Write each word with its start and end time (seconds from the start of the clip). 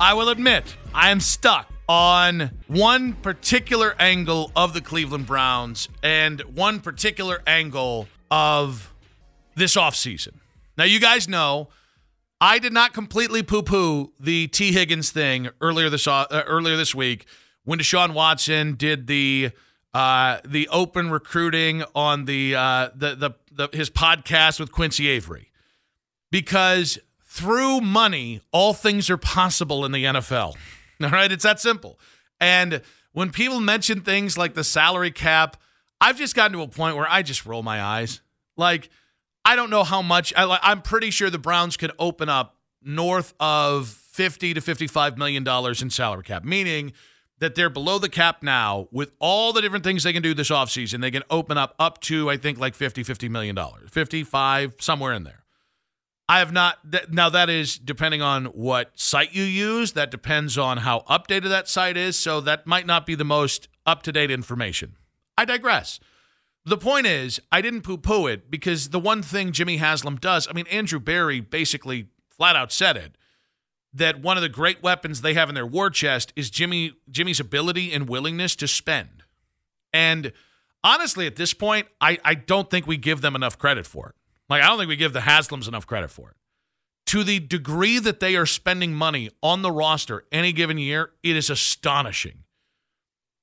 I 0.00 0.12
will 0.14 0.28
admit, 0.28 0.76
I 0.92 1.10
am 1.10 1.20
stuck 1.20 1.72
on 1.88 2.50
one 2.66 3.12
particular 3.12 3.94
angle 4.00 4.50
of 4.56 4.74
the 4.74 4.80
Cleveland 4.80 5.26
Browns 5.26 5.88
and 6.02 6.40
one 6.40 6.80
particular 6.80 7.40
angle 7.46 8.08
of 8.28 8.92
this 9.54 9.76
offseason. 9.76 10.32
Now, 10.76 10.82
you 10.82 10.98
guys 10.98 11.28
know 11.28 11.68
I 12.40 12.58
did 12.58 12.72
not 12.72 12.92
completely 12.92 13.44
poo-poo 13.44 14.12
the 14.18 14.48
Tee 14.48 14.72
Higgins 14.72 15.12
thing 15.12 15.50
earlier 15.60 15.88
this 15.88 16.08
uh, 16.08 16.26
earlier 16.44 16.76
this 16.76 16.92
week 16.92 17.26
when 17.62 17.78
Deshaun 17.78 18.14
Watson 18.14 18.74
did 18.74 19.06
the 19.06 19.52
uh, 19.94 20.38
the 20.44 20.68
open 20.70 21.12
recruiting 21.12 21.84
on 21.94 22.24
the, 22.24 22.56
uh, 22.56 22.88
the, 22.96 23.14
the 23.14 23.30
the 23.52 23.68
his 23.72 23.90
podcast 23.90 24.58
with 24.58 24.72
Quincy 24.72 25.06
Avery 25.06 25.52
because 26.32 26.98
through 27.34 27.80
money, 27.80 28.40
all 28.52 28.72
things 28.72 29.10
are 29.10 29.16
possible 29.16 29.84
in 29.84 29.90
the 29.90 30.04
NFL. 30.04 30.54
All 31.02 31.10
right, 31.10 31.32
it's 31.32 31.42
that 31.42 31.58
simple. 31.58 31.98
And 32.40 32.80
when 33.12 33.30
people 33.30 33.60
mention 33.60 34.02
things 34.02 34.38
like 34.38 34.54
the 34.54 34.62
salary 34.62 35.10
cap, 35.10 35.56
I've 36.00 36.16
just 36.16 36.36
gotten 36.36 36.56
to 36.56 36.62
a 36.62 36.68
point 36.68 36.94
where 36.94 37.08
I 37.10 37.22
just 37.22 37.44
roll 37.44 37.64
my 37.64 37.82
eyes. 37.82 38.20
Like, 38.56 38.88
I 39.44 39.56
don't 39.56 39.68
know 39.68 39.82
how 39.82 40.00
much. 40.00 40.32
I, 40.36 40.60
I'm 40.62 40.80
pretty 40.80 41.10
sure 41.10 41.28
the 41.28 41.38
Browns 41.38 41.76
could 41.76 41.90
open 41.98 42.28
up 42.28 42.56
north 42.80 43.34
of 43.40 43.88
50 43.88 44.54
to 44.54 44.60
55 44.60 45.18
million 45.18 45.42
dollars 45.42 45.82
in 45.82 45.90
salary 45.90 46.22
cap, 46.22 46.44
meaning 46.44 46.92
that 47.40 47.56
they're 47.56 47.68
below 47.68 47.98
the 47.98 48.08
cap 48.08 48.44
now 48.44 48.86
with 48.92 49.10
all 49.18 49.52
the 49.52 49.60
different 49.60 49.82
things 49.82 50.04
they 50.04 50.12
can 50.12 50.22
do 50.22 50.34
this 50.34 50.50
offseason. 50.50 51.00
They 51.00 51.10
can 51.10 51.24
open 51.30 51.58
up 51.58 51.74
up 51.80 52.00
to, 52.02 52.30
I 52.30 52.36
think, 52.36 52.60
like 52.60 52.76
50, 52.76 53.02
50 53.02 53.28
million 53.28 53.56
dollars, 53.56 53.90
55, 53.90 54.76
somewhere 54.78 55.12
in 55.12 55.24
there. 55.24 55.43
I 56.28 56.38
have 56.38 56.52
not. 56.52 56.78
Th- 56.90 57.08
now 57.10 57.28
that 57.28 57.50
is 57.50 57.78
depending 57.78 58.22
on 58.22 58.46
what 58.46 58.92
site 58.94 59.34
you 59.34 59.42
use. 59.42 59.92
That 59.92 60.10
depends 60.10 60.56
on 60.56 60.78
how 60.78 61.00
updated 61.00 61.50
that 61.50 61.68
site 61.68 61.96
is. 61.96 62.16
So 62.16 62.40
that 62.40 62.66
might 62.66 62.86
not 62.86 63.06
be 63.06 63.14
the 63.14 63.24
most 63.24 63.68
up 63.84 64.02
to 64.04 64.12
date 64.12 64.30
information. 64.30 64.96
I 65.36 65.44
digress. 65.44 66.00
The 66.64 66.78
point 66.78 67.06
is, 67.06 67.40
I 67.52 67.60
didn't 67.60 67.82
poo 67.82 67.98
poo 67.98 68.26
it 68.26 68.50
because 68.50 68.88
the 68.88 68.98
one 68.98 69.22
thing 69.22 69.52
Jimmy 69.52 69.76
Haslam 69.76 70.16
does, 70.16 70.48
I 70.48 70.54
mean, 70.54 70.66
Andrew 70.68 70.98
Berry 70.98 71.40
basically 71.40 72.08
flat 72.30 72.56
out 72.56 72.72
said 72.72 72.96
it 72.96 73.18
that 73.92 74.20
one 74.20 74.36
of 74.36 74.42
the 74.42 74.48
great 74.48 74.82
weapons 74.82 75.20
they 75.20 75.34
have 75.34 75.48
in 75.48 75.54
their 75.54 75.66
war 75.66 75.88
chest 75.90 76.32
is 76.34 76.50
Jimmy 76.50 76.94
Jimmy's 77.10 77.38
ability 77.38 77.92
and 77.92 78.08
willingness 78.08 78.56
to 78.56 78.66
spend. 78.66 79.22
And 79.92 80.32
honestly, 80.82 81.26
at 81.26 81.36
this 81.36 81.54
point, 81.54 81.86
I, 82.00 82.18
I 82.24 82.34
don't 82.34 82.70
think 82.70 82.86
we 82.86 82.96
give 82.96 83.20
them 83.20 83.36
enough 83.36 83.58
credit 83.58 83.86
for 83.86 84.08
it. 84.08 84.14
Like, 84.48 84.62
I 84.62 84.68
don't 84.68 84.78
think 84.78 84.88
we 84.88 84.96
give 84.96 85.12
the 85.12 85.20
Haslams 85.20 85.68
enough 85.68 85.86
credit 85.86 86.10
for 86.10 86.30
it. 86.30 86.36
To 87.06 87.24
the 87.24 87.38
degree 87.38 87.98
that 87.98 88.20
they 88.20 88.36
are 88.36 88.46
spending 88.46 88.94
money 88.94 89.30
on 89.42 89.62
the 89.62 89.70
roster 89.70 90.24
any 90.32 90.52
given 90.52 90.78
year, 90.78 91.12
it 91.22 91.36
is 91.36 91.50
astonishing. 91.50 92.44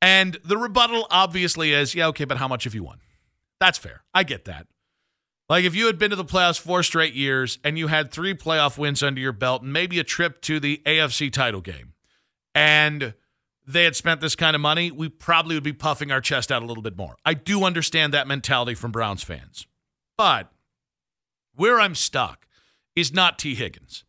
And 0.02 0.38
the 0.44 0.58
rebuttal 0.58 1.08
obviously 1.10 1.74
is, 1.74 1.94
yeah, 1.94 2.08
okay, 2.08 2.26
but 2.26 2.38
how 2.38 2.48
much 2.48 2.64
have 2.64 2.74
you 2.74 2.84
won? 2.84 3.00
That's 3.60 3.78
fair. 3.78 4.04
I 4.14 4.24
get 4.24 4.46
that. 4.46 4.68
Like 5.48 5.66
if 5.66 5.76
you 5.76 5.86
had 5.88 6.00
been 6.00 6.10
to 6.10 6.16
the 6.16 6.26
playoffs 6.26 6.60
four 6.60 6.82
straight 6.82 7.14
years 7.14 7.60
and 7.64 7.78
you 7.78 7.88
had 7.88 8.10
three 8.10 8.34
playoff 8.34 8.78
wins 8.78 9.04
under 9.04 9.20
your 9.20 9.34
belt 9.34 9.62
and 9.62 9.72
maybe 9.72 10.00
a 10.00 10.04
trip 10.04 10.42
to 10.44 10.60
the 10.60 10.82
AFC 10.86 11.32
title 11.32 11.62
game 11.62 11.94
and 12.56 13.14
they 13.68 13.84
had 13.84 13.96
spent 13.96 14.22
this 14.22 14.36
kind 14.36 14.56
of 14.56 14.62
money, 14.62 14.92
we 14.92 15.10
probably 15.10 15.56
would 15.56 15.64
be 15.64 15.74
puffing 15.74 16.12
our 16.12 16.22
chest 16.22 16.52
out 16.52 16.64
a 16.64 16.66
little 16.66 16.82
bit 16.82 16.98
more. 16.98 17.18
I 17.26 17.34
do 17.34 17.64
understand 17.64 18.14
that 18.14 18.28
mentality 18.28 18.76
from 18.76 18.92
Browns 18.92 19.24
fans. 19.24 19.68
But 20.18 20.52
where 21.56 21.80
I'm 21.80 21.96
stuck 21.96 22.48
is 22.96 23.14
not 23.14 23.40
Tee 23.40 23.56
Higgins. 23.56 24.04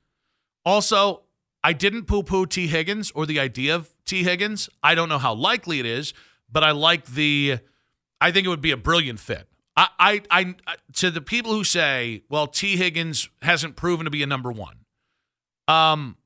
Also, 0.64 1.22
I 1.64 1.72
didn't 1.72 2.04
poo 2.04 2.22
poo 2.22 2.46
Tee 2.46 2.66
Higgins 2.66 3.10
or 3.12 3.26
the 3.26 3.40
idea 3.40 3.74
of 3.74 3.94
Tee 4.04 4.24
Higgins. 4.24 4.68
I 4.82 4.94
don't 4.94 5.08
know 5.08 5.18
how 5.18 5.34
likely 5.34 5.80
it 5.80 5.86
is, 5.86 6.14
but 6.50 6.64
I 6.64 6.72
like 6.72 7.06
the, 7.06 7.58
I 8.20 8.32
think 8.32 8.46
it 8.46 8.50
would 8.50 8.60
be 8.60 8.72
a 8.72 8.76
brilliant 8.76 9.20
fit. 9.20 9.48
I, 9.76 9.88
I, 9.98 10.22
I, 10.30 10.54
to 10.94 11.10
the 11.10 11.22
people 11.22 11.52
who 11.52 11.64
say, 11.64 12.24
well, 12.28 12.46
Tee 12.46 12.76
Higgins 12.76 13.30
hasn't 13.40 13.76
proven 13.76 14.04
to 14.04 14.10
be 14.10 14.22
a 14.22 14.26
number 14.26 14.52
one. 14.52 14.76
Um, 15.66 16.16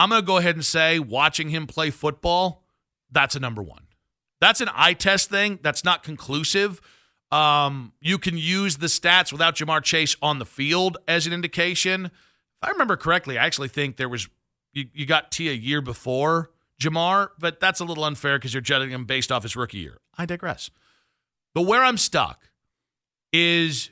I'm 0.00 0.08
going 0.08 0.22
to 0.22 0.26
go 0.26 0.38
ahead 0.38 0.56
and 0.56 0.64
say, 0.64 0.98
watching 0.98 1.50
him 1.50 1.66
play 1.66 1.90
football, 1.90 2.64
that's 3.12 3.36
a 3.36 3.40
number 3.40 3.62
one. 3.62 3.82
That's 4.40 4.60
an 4.60 4.70
eye 4.74 4.94
test 4.94 5.30
thing. 5.30 5.58
That's 5.62 5.84
not 5.84 6.02
conclusive. 6.02 6.80
Um, 7.32 7.92
you 8.00 8.18
can 8.18 8.36
use 8.36 8.78
the 8.78 8.88
stats 8.88 9.32
without 9.32 9.54
Ja'Marr 9.56 9.82
Chase 9.82 10.16
on 10.20 10.38
the 10.38 10.46
field 10.46 10.98
as 11.06 11.26
an 11.26 11.32
indication. 11.32 12.06
If 12.06 12.12
I 12.62 12.70
remember 12.70 12.96
correctly, 12.96 13.38
I 13.38 13.46
actually 13.46 13.68
think 13.68 13.96
there 13.96 14.08
was 14.08 14.28
you, 14.72 14.86
you 14.92 15.06
got 15.06 15.30
T 15.30 15.48
a 15.48 15.52
year 15.52 15.80
before 15.80 16.50
Ja'Marr, 16.80 17.30
but 17.38 17.60
that's 17.60 17.80
a 17.80 17.84
little 17.84 18.04
unfair 18.04 18.38
because 18.38 18.54
you're 18.54 18.60
judging 18.60 18.90
him 18.90 19.04
based 19.04 19.30
off 19.30 19.42
his 19.42 19.54
rookie 19.54 19.78
year. 19.78 19.98
I 20.16 20.26
digress. 20.26 20.70
But 21.54 21.62
where 21.62 21.82
I'm 21.82 21.98
stuck 21.98 22.50
is 23.32 23.90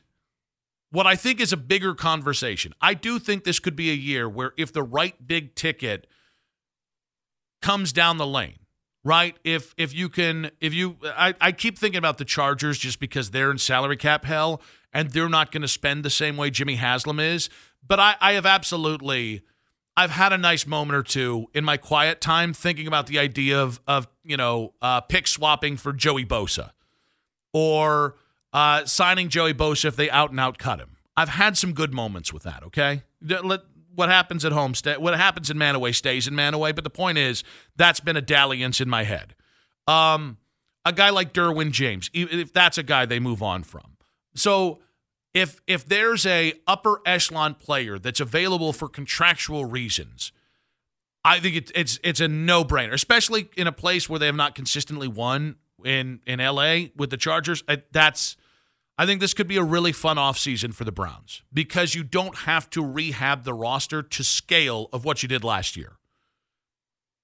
what 0.90 1.06
I 1.06 1.16
think 1.16 1.40
is 1.40 1.52
a 1.52 1.56
bigger 1.56 1.94
conversation. 1.94 2.72
I 2.80 2.94
do 2.94 3.18
think 3.18 3.44
this 3.44 3.58
could 3.58 3.76
be 3.76 3.90
a 3.90 3.94
year 3.94 4.28
where 4.28 4.52
if 4.56 4.72
the 4.72 4.82
right 4.82 5.14
big 5.26 5.54
ticket 5.54 6.06
comes 7.60 7.92
down 7.92 8.16
the 8.16 8.26
lane, 8.26 8.60
right? 9.08 9.38
If 9.42 9.74
if 9.78 9.94
you 9.94 10.10
can 10.10 10.50
if 10.60 10.74
you 10.74 10.98
I, 11.02 11.34
I 11.40 11.50
keep 11.52 11.78
thinking 11.78 11.96
about 11.96 12.18
the 12.18 12.26
Chargers 12.26 12.78
just 12.78 13.00
because 13.00 13.30
they're 13.30 13.50
in 13.50 13.56
salary 13.56 13.96
cap 13.96 14.26
hell 14.26 14.60
and 14.92 15.10
they're 15.10 15.30
not 15.30 15.50
going 15.50 15.62
to 15.62 15.68
spend 15.68 16.04
the 16.04 16.10
same 16.10 16.36
way 16.36 16.50
Jimmy 16.50 16.74
Haslam 16.74 17.18
is. 17.18 17.48
But 17.86 17.98
I, 17.98 18.16
I 18.20 18.32
have 18.34 18.44
absolutely 18.44 19.40
I've 19.96 20.10
had 20.10 20.34
a 20.34 20.38
nice 20.38 20.66
moment 20.66 20.94
or 20.94 21.02
two 21.02 21.46
in 21.54 21.64
my 21.64 21.78
quiet 21.78 22.20
time 22.20 22.52
thinking 22.52 22.86
about 22.86 23.06
the 23.06 23.18
idea 23.18 23.58
of 23.58 23.80
of 23.88 24.06
you 24.24 24.36
know 24.36 24.74
uh, 24.82 25.00
pick 25.00 25.26
swapping 25.26 25.78
for 25.78 25.94
Joey 25.94 26.26
Bosa 26.26 26.72
or 27.54 28.16
uh, 28.52 28.84
signing 28.84 29.30
Joey 29.30 29.54
Bosa 29.54 29.86
if 29.86 29.96
they 29.96 30.10
out 30.10 30.30
and 30.30 30.38
out 30.38 30.58
cut 30.58 30.80
him. 30.80 30.98
I've 31.16 31.30
had 31.30 31.56
some 31.56 31.72
good 31.72 31.94
moments 31.94 32.30
with 32.30 32.42
that. 32.42 32.62
Okay, 32.62 33.04
let 33.22 33.62
what 33.98 34.08
happens 34.08 34.44
at 34.44 34.52
home, 34.52 34.74
stay, 34.74 34.96
what 34.96 35.16
happens 35.16 35.50
in 35.50 35.56
Manaway 35.56 35.94
stays 35.94 36.28
in 36.28 36.34
Manaway. 36.34 36.74
But 36.74 36.84
the 36.84 36.90
point 36.90 37.18
is, 37.18 37.42
that's 37.76 38.00
been 38.00 38.16
a 38.16 38.22
dalliance 38.22 38.80
in 38.80 38.88
my 38.88 39.02
head. 39.02 39.34
Um, 39.88 40.38
a 40.84 40.92
guy 40.92 41.10
like 41.10 41.32
Derwin 41.32 41.72
James, 41.72 42.08
if 42.14 42.52
that's 42.52 42.78
a 42.78 42.82
guy 42.82 43.04
they 43.04 43.18
move 43.18 43.42
on 43.42 43.64
from. 43.64 43.96
So 44.34 44.78
if 45.34 45.60
if 45.66 45.84
there's 45.84 46.24
a 46.24 46.54
upper 46.66 47.00
echelon 47.04 47.54
player 47.54 47.98
that's 47.98 48.20
available 48.20 48.72
for 48.72 48.88
contractual 48.88 49.64
reasons, 49.64 50.32
I 51.24 51.40
think 51.40 51.56
it, 51.56 51.72
it's 51.74 51.98
it's 52.02 52.20
a 52.20 52.28
no 52.28 52.64
brainer, 52.64 52.92
especially 52.92 53.50
in 53.56 53.66
a 53.66 53.72
place 53.72 54.08
where 54.08 54.18
they 54.18 54.26
have 54.26 54.36
not 54.36 54.54
consistently 54.54 55.08
won 55.08 55.56
in 55.84 56.20
in 56.26 56.38
LA 56.38 56.86
with 56.96 57.10
the 57.10 57.16
Chargers. 57.16 57.62
That's 57.92 58.36
I 59.00 59.06
think 59.06 59.20
this 59.20 59.32
could 59.32 59.46
be 59.46 59.56
a 59.56 59.62
really 59.62 59.92
fun 59.92 60.16
offseason 60.16 60.74
for 60.74 60.82
the 60.82 60.90
Browns 60.90 61.42
because 61.54 61.94
you 61.94 62.02
don't 62.02 62.38
have 62.38 62.68
to 62.70 62.84
rehab 62.84 63.44
the 63.44 63.54
roster 63.54 64.02
to 64.02 64.24
scale 64.24 64.88
of 64.92 65.04
what 65.04 65.22
you 65.22 65.28
did 65.28 65.44
last 65.44 65.76
year. 65.76 65.98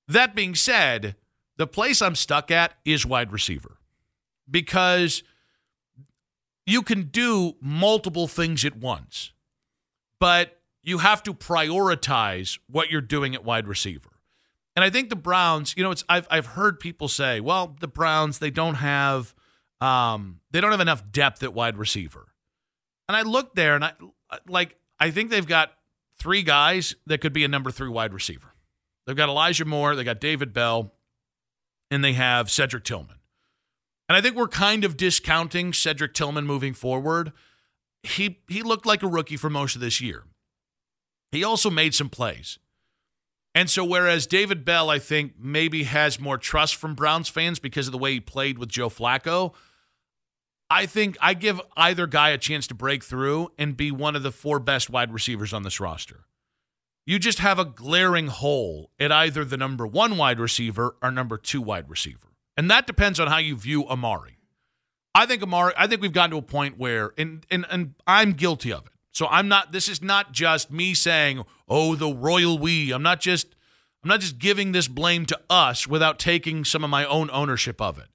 That 0.07 0.37
being 0.37 0.55
said, 0.55 1.17
the 1.57 1.67
place 1.67 2.01
I'm 2.01 2.15
stuck 2.15 2.53
at 2.53 2.75
is 2.85 3.05
wide 3.05 3.33
receiver 3.33 3.79
because 4.49 5.25
you 6.65 6.83
can 6.83 7.05
do 7.05 7.55
multiple 7.61 8.29
things 8.29 8.65
at 8.65 8.77
once, 8.77 9.33
but 10.21 10.61
you 10.85 10.99
have 10.99 11.25
to 11.25 11.35
prioritize 11.35 12.59
what 12.69 12.91
you're 12.91 13.01
doing 13.01 13.35
at 13.35 13.45
wide 13.45 13.67
receiver. 13.67 14.11
And 14.77 14.85
I 14.85 14.91
think 14.91 15.09
the 15.11 15.17
Browns, 15.17 15.75
you 15.77 15.83
know, 15.83 15.91
it's 15.91 16.05
I've 16.09 16.29
I've 16.31 16.47
heard 16.47 16.79
people 16.79 17.09
say, 17.09 17.41
well, 17.41 17.77
the 17.81 17.89
Browns 17.89 18.39
they 18.39 18.51
don't 18.51 18.77
have 18.77 19.35
um, 19.81 20.41
they 20.51 20.61
don't 20.61 20.71
have 20.71 20.81
enough 20.81 21.11
depth 21.11 21.43
at 21.43 21.55
wide 21.55 21.77
receiver. 21.77 22.29
And 23.09 23.17
I 23.17 23.23
looked 23.23 23.57
there 23.57 23.75
and 23.75 23.85
I 23.85 23.93
like 24.49 24.77
I 24.99 25.11
think 25.11 25.31
they've 25.31 25.47
got 25.47 25.73
three 26.19 26.43
guys 26.43 26.95
that 27.07 27.21
could 27.21 27.33
be 27.33 27.45
a 27.45 27.49
number 27.49 27.71
three 27.71 27.89
wide 27.89 28.15
receiver. 28.15 28.55
They've 29.07 29.17
got 29.17 29.29
Elijah 29.29 29.65
Moore, 29.65 29.95
they 29.95 30.05
got 30.05 30.21
David 30.21 30.53
Bell, 30.53 30.95
and 31.91 32.03
they 32.03 32.15
have 32.15 32.51
Cedric 32.51 32.85
Tillman. 32.85 33.19
And 34.09 34.17
I 34.17 34.21
think 34.21 34.37
we're 34.37 34.49
kind 34.49 34.85
of 34.85 34.97
discounting 34.97 35.73
Cedric 35.73 36.15
Tillman 36.15 36.47
moving 36.47 36.75
forward. 36.75 37.33
He 38.03 38.41
he 38.49 38.63
looked 38.63 38.87
like 38.87 39.03
a 39.03 39.09
rookie 39.09 39.37
for 39.37 39.51
most 39.51 39.75
of 39.75 39.81
this 39.81 40.01
year. 40.01 40.25
He 41.33 41.43
also 41.43 41.71
made 41.71 41.95
some 41.95 42.09
plays. 42.09 42.59
And 43.55 43.71
so, 43.71 43.85
whereas 43.85 44.27
David 44.27 44.65
Bell, 44.65 44.91
I 44.91 44.99
think, 44.99 45.35
maybe 45.39 45.85
has 45.85 46.19
more 46.19 46.39
trust 46.39 46.75
from 46.75 46.95
Browns 46.95 47.29
fans 47.29 47.61
because 47.61 47.87
of 47.87 47.93
the 47.93 47.99
way 47.99 48.15
he 48.15 48.21
played 48.21 48.59
with 48.59 48.69
Joe 48.69 48.89
Flacco, 48.89 49.55
I 50.69 50.87
think 50.87 51.17
I 51.21 51.35
give 51.35 51.61
either 51.77 52.07
guy 52.09 52.31
a 52.31 52.39
chance 52.39 52.67
to 52.67 52.75
break 52.75 53.05
through 53.05 53.53
and 53.57 53.77
be 53.77 53.93
one 53.93 54.17
of 54.17 54.25
the 54.25 54.33
four 54.33 54.59
best 54.59 54.91
wide 54.91 55.13
receivers 55.13 55.53
on 55.53 55.63
this 55.63 55.79
roster. 55.79 56.25
You 57.07 57.19
just 57.19 57.39
have 57.39 57.59
a 57.59 57.65
glaring 57.65 58.29
hole 58.29 58.91
at 58.99 59.13
either 59.13 59.45
the 59.45 59.59
number 59.59 59.87
one 59.87 60.17
wide 60.17 60.41
receiver 60.41 60.97
or 61.03 61.11
number 61.11 61.37
two 61.37 61.63
wide 61.63 61.89
receiver. 61.89 62.33
And 62.57 62.71
that 62.71 62.87
depends 62.87 63.21
on 63.21 63.29
how 63.29 63.39
you 63.39 63.57
view 63.57 63.87
Amari. 63.87 64.39
I 65.15 65.27
think 65.27 65.43
Amari, 65.43 65.75
I 65.77 65.87
think 65.87 66.01
we've 66.01 66.13
gotten 66.13 66.33
to 66.33 66.39
a 66.39 66.43
point 66.43 66.79
where, 66.79 67.13
and, 67.17 67.47
and, 67.51 67.67
and 67.71 67.95
I'm 68.07 68.33
guilty 68.33 68.73
of 68.73 68.87
it. 68.87 68.93
So 69.13 69.29
I'm 69.29 69.47
not, 69.47 69.71
this 69.71 69.89
is 69.89 70.03
not 70.03 70.33
just 70.33 70.73
me 70.73 70.95
saying, 70.95 71.45
oh, 71.69 71.95
the 71.95 72.13
royal 72.13 72.59
we. 72.59 72.93
I'm 72.93 73.03
not 73.03 73.21
just, 73.21 73.55
I'm 74.03 74.09
not 74.09 74.21
just 74.21 74.39
giving 74.39 74.73
this 74.73 74.89
blame 74.89 75.27
to 75.27 75.41
us 75.49 75.87
without 75.87 76.19
taking 76.19 76.65
some 76.65 76.85
of 76.85 76.91
my 76.91 77.05
own 77.05 77.31
ownership 77.33 77.81
of 77.81 77.99
it. 77.99 78.09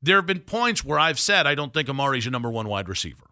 There 0.00 0.16
have 0.16 0.26
been 0.26 0.40
points 0.40 0.84
where 0.84 0.98
I've 0.98 1.18
said 1.18 1.46
I 1.46 1.54
don't 1.54 1.74
think 1.74 1.88
Amari's 1.88 2.26
a 2.26 2.30
number 2.30 2.50
one 2.50 2.68
wide 2.68 2.88
receiver. 2.88 3.30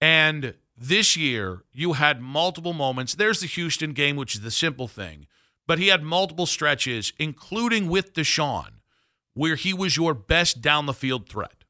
And 0.00 0.54
this 0.76 1.16
year, 1.16 1.62
you 1.72 1.94
had 1.94 2.20
multiple 2.20 2.72
moments. 2.72 3.14
There's 3.14 3.40
the 3.40 3.46
Houston 3.46 3.92
game, 3.92 4.16
which 4.16 4.34
is 4.34 4.42
the 4.42 4.50
simple 4.50 4.88
thing, 4.88 5.26
but 5.66 5.78
he 5.78 5.88
had 5.88 6.02
multiple 6.02 6.46
stretches, 6.46 7.12
including 7.18 7.88
with 7.88 8.12
Deshaun, 8.12 8.80
where 9.34 9.54
he 9.54 9.72
was 9.72 9.96
your 9.96 10.12
best 10.12 10.60
down 10.60 10.86
the 10.86 10.92
field 10.92 11.28
threat. 11.28 11.64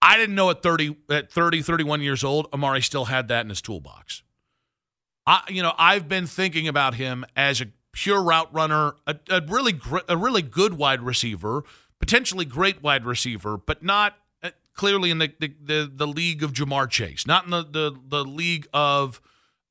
I 0.00 0.16
didn't 0.16 0.34
know 0.34 0.50
at 0.50 0.62
30, 0.62 0.96
at 1.10 1.30
30, 1.30 1.62
31 1.62 2.00
years 2.00 2.24
old, 2.24 2.48
Amari 2.52 2.80
still 2.82 3.06
had 3.06 3.28
that 3.28 3.42
in 3.42 3.50
his 3.50 3.62
toolbox. 3.62 4.22
I, 5.26 5.42
you 5.48 5.62
know, 5.62 5.74
I've 5.78 6.08
been 6.08 6.26
thinking 6.26 6.68
about 6.68 6.94
him 6.94 7.24
as 7.36 7.60
a 7.60 7.66
pure 7.92 8.22
route 8.22 8.52
runner, 8.52 8.94
a, 9.06 9.16
a 9.30 9.40
really, 9.46 9.78
a 10.08 10.16
really 10.16 10.42
good 10.42 10.74
wide 10.74 11.02
receiver 11.02 11.64
potentially 12.02 12.44
great 12.44 12.82
wide 12.82 13.06
receiver, 13.06 13.56
but 13.56 13.84
not 13.84 14.18
uh, 14.42 14.50
clearly 14.74 15.12
in 15.12 15.18
the, 15.18 15.32
the, 15.38 15.54
the, 15.62 15.92
the, 15.94 16.06
league 16.06 16.42
of 16.42 16.52
Ja'Marr 16.52 16.90
Chase, 16.90 17.28
not 17.28 17.44
in 17.44 17.52
the, 17.52 17.62
the, 17.62 17.96
the 18.08 18.24
league 18.24 18.66
of 18.74 19.20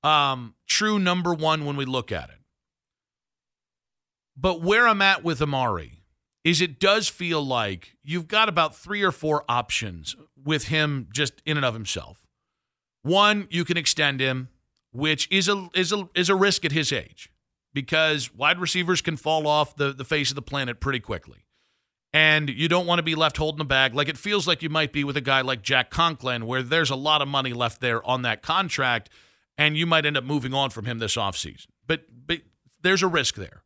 um, 0.02 0.56
true 0.66 0.98
number 0.98 1.34
one 1.34 1.66
when 1.66 1.76
we 1.76 1.84
look 1.84 2.10
at 2.10 2.30
it. 2.30 2.38
But 4.38 4.62
where 4.62 4.88
I'm 4.88 5.02
at 5.02 5.26
with 5.26 5.42
Amari 5.42 6.04
is 6.46 6.62
it 6.62 6.80
does 6.80 7.10
feel 7.10 7.46
like 7.46 7.98
you've 8.02 8.30
got 8.30 8.48
about 8.48 8.78
three 8.78 9.04
or 9.04 9.12
four 9.12 9.44
options 9.50 10.16
with 10.42 10.70
him 10.70 11.10
just 11.12 11.34
in 11.46 11.58
and 11.58 11.66
of 11.66 11.74
himself. 11.74 12.26
One, 13.04 13.48
you 13.52 13.66
can 13.66 13.76
extend 13.76 14.22
him, 14.22 14.48
which 14.92 15.28
is 15.32 15.48
a 15.48 15.70
is 15.74 15.92
a 15.92 16.10
is 16.16 16.30
a 16.30 16.36
risk 16.36 16.66
at 16.66 16.72
his 16.72 16.92
age 16.92 17.32
because 17.74 18.34
wide 18.34 18.60
receivers 18.60 19.02
can 19.02 19.16
fall 19.16 19.48
off 19.48 19.76
the, 19.76 19.94
the 19.94 20.04
face 20.04 20.30
of 20.30 20.36
the 20.36 20.42
planet 20.42 20.80
pretty 20.80 21.00
quickly 21.00 21.46
and 22.14 22.50
you 22.50 22.68
don't 22.68 22.86
want 22.86 23.00
to 23.00 23.04
be 23.04 23.16
left 23.16 23.38
holding 23.38 23.60
the 23.60 23.66
bag 23.66 23.94
like 23.94 24.10
it 24.10 24.18
feels 24.18 24.48
like 24.48 24.62
you 24.62 24.70
might 24.70 24.92
be 24.92 25.04
with 25.04 25.16
a 25.16 25.22
guy 25.22 25.42
like 25.42 25.62
Jack 25.62 25.90
Conklin, 25.90 26.46
where 26.46 26.62
there's 26.62 26.90
a 26.90 26.96
lot 26.96 27.22
of 27.22 27.28
money 27.28 27.54
left 27.54 27.82
there 27.82 28.06
on 28.06 28.22
that 28.24 28.42
contract, 28.42 29.10
and 29.58 29.78
you 29.78 29.86
might 29.86 30.06
end 30.06 30.18
up 30.18 30.24
moving 30.24 30.54
on 30.54 30.70
from 30.70 30.86
him 30.86 31.00
this 31.00 31.16
offseason. 31.16 31.68
But, 31.88 32.06
but 32.28 32.42
there's 32.82 33.04
a 33.04 33.08
risk 33.08 33.36
there. 33.36 33.64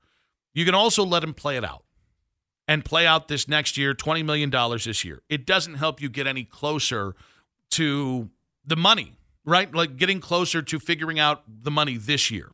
You 0.54 0.66
can 0.66 0.76
also 0.76 1.04
let 1.04 1.24
him 1.24 1.34
play 1.34 1.58
it 1.58 1.66
out 1.66 1.84
and 2.68 2.86
play 2.86 3.06
out 3.06 3.28
this 3.28 3.48
next 3.48 3.78
year, 3.78 3.94
$20 3.94 4.24
million 4.24 4.50
this 4.84 5.04
year. 5.04 5.22
It 5.30 5.46
doesn't 5.46 5.76
help 5.76 6.02
you 6.02 6.10
get 6.10 6.28
any 6.28 6.44
closer 6.44 7.16
to 7.72 8.30
the 8.64 8.76
money, 8.76 9.16
right? 9.46 9.74
Like 9.74 9.98
getting 9.98 10.20
closer 10.20 10.62
to 10.62 10.80
figuring 10.80 11.20
out 11.20 11.44
the 11.48 11.72
money 11.72 11.98
this 11.98 12.32
year. 12.32 12.52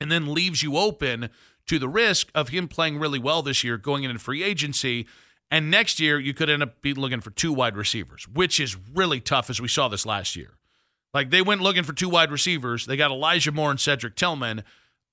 And 0.00 0.12
then 0.12 0.32
leaves 0.32 0.62
you 0.62 0.76
open 0.76 1.28
to 1.66 1.78
the 1.78 1.88
risk 1.88 2.30
of 2.34 2.48
him 2.48 2.68
playing 2.68 2.98
really 2.98 3.18
well 3.18 3.42
this 3.42 3.64
year, 3.64 3.76
going 3.76 4.04
into 4.04 4.18
free 4.18 4.42
agency. 4.42 5.06
And 5.50 5.70
next 5.70 5.98
year, 5.98 6.18
you 6.18 6.34
could 6.34 6.48
end 6.48 6.62
up 6.62 6.80
be 6.82 6.94
looking 6.94 7.20
for 7.20 7.30
two 7.30 7.52
wide 7.52 7.76
receivers, 7.76 8.28
which 8.28 8.60
is 8.60 8.76
really 8.94 9.20
tough, 9.20 9.50
as 9.50 9.60
we 9.60 9.68
saw 9.68 9.88
this 9.88 10.06
last 10.06 10.36
year. 10.36 10.54
Like 11.14 11.30
they 11.30 11.42
went 11.42 11.62
looking 11.62 11.84
for 11.84 11.92
two 11.92 12.08
wide 12.08 12.30
receivers. 12.30 12.86
They 12.86 12.96
got 12.96 13.10
Elijah 13.10 13.52
Moore 13.52 13.70
and 13.70 13.80
Cedric 13.80 14.14
Tillman, 14.14 14.62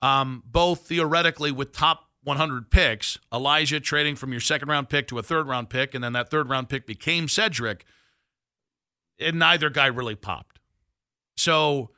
um, 0.02 0.44
both 0.46 0.88
theoretically 0.88 1.52
with 1.52 1.72
top 1.72 2.10
100 2.24 2.70
picks. 2.70 3.18
Elijah 3.34 3.80
trading 3.80 4.16
from 4.16 4.32
your 4.32 4.42
second 4.42 4.68
round 4.68 4.90
pick 4.90 5.08
to 5.08 5.18
a 5.18 5.24
third 5.24 5.48
round 5.48 5.70
pick, 5.70 5.96
and 5.96 6.04
then 6.04 6.14
that 6.14 6.30
third 6.30 6.50
round 6.50 6.70
pick 6.70 6.86
became 6.86 7.28
Cedric, 7.28 7.86
and 9.20 9.40
neither 9.40 9.70
guy 9.70 9.86
really 9.88 10.16
popped. 10.16 10.55
So 11.36 11.92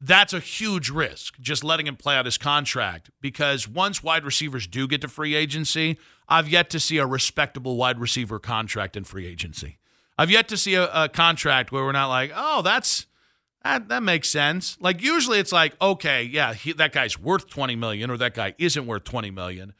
that's 0.00 0.32
a 0.32 0.40
huge 0.40 0.90
risk, 0.90 1.38
just 1.40 1.64
letting 1.64 1.86
him 1.86 1.96
play 1.96 2.14
out 2.16 2.24
his 2.24 2.38
contract. 2.38 3.10
Because 3.20 3.68
once 3.68 4.02
wide 4.02 4.24
receivers 4.24 4.66
do 4.66 4.86
get 4.86 5.00
to 5.00 5.08
free 5.08 5.34
agency, 5.34 5.98
I've 6.28 6.48
yet 6.48 6.70
to 6.70 6.80
see 6.80 6.98
a 6.98 7.06
respectable 7.06 7.76
wide 7.76 7.98
receiver 7.98 8.38
contract 8.38 8.96
in 8.96 9.04
free 9.04 9.26
agency. 9.26 9.78
I've 10.16 10.30
yet 10.30 10.48
to 10.48 10.56
see 10.56 10.74
a, 10.74 10.88
a 10.92 11.08
contract 11.08 11.72
where 11.72 11.84
we're 11.84 11.92
not 11.92 12.08
like, 12.08 12.32
oh, 12.34 12.62
that's 12.62 13.06
that, 13.64 13.88
that 13.88 14.02
makes 14.02 14.28
sense. 14.28 14.76
Like 14.80 15.02
usually 15.02 15.38
it's 15.38 15.52
like, 15.52 15.74
okay, 15.80 16.22
yeah, 16.22 16.54
he, 16.54 16.72
that 16.74 16.92
guy's 16.92 17.18
worth 17.18 17.48
20 17.48 17.76
million 17.76 18.10
or 18.10 18.16
that 18.16 18.34
guy 18.34 18.54
isn't 18.58 18.86
worth 18.86 19.04
20 19.04 19.30
million. 19.30 19.74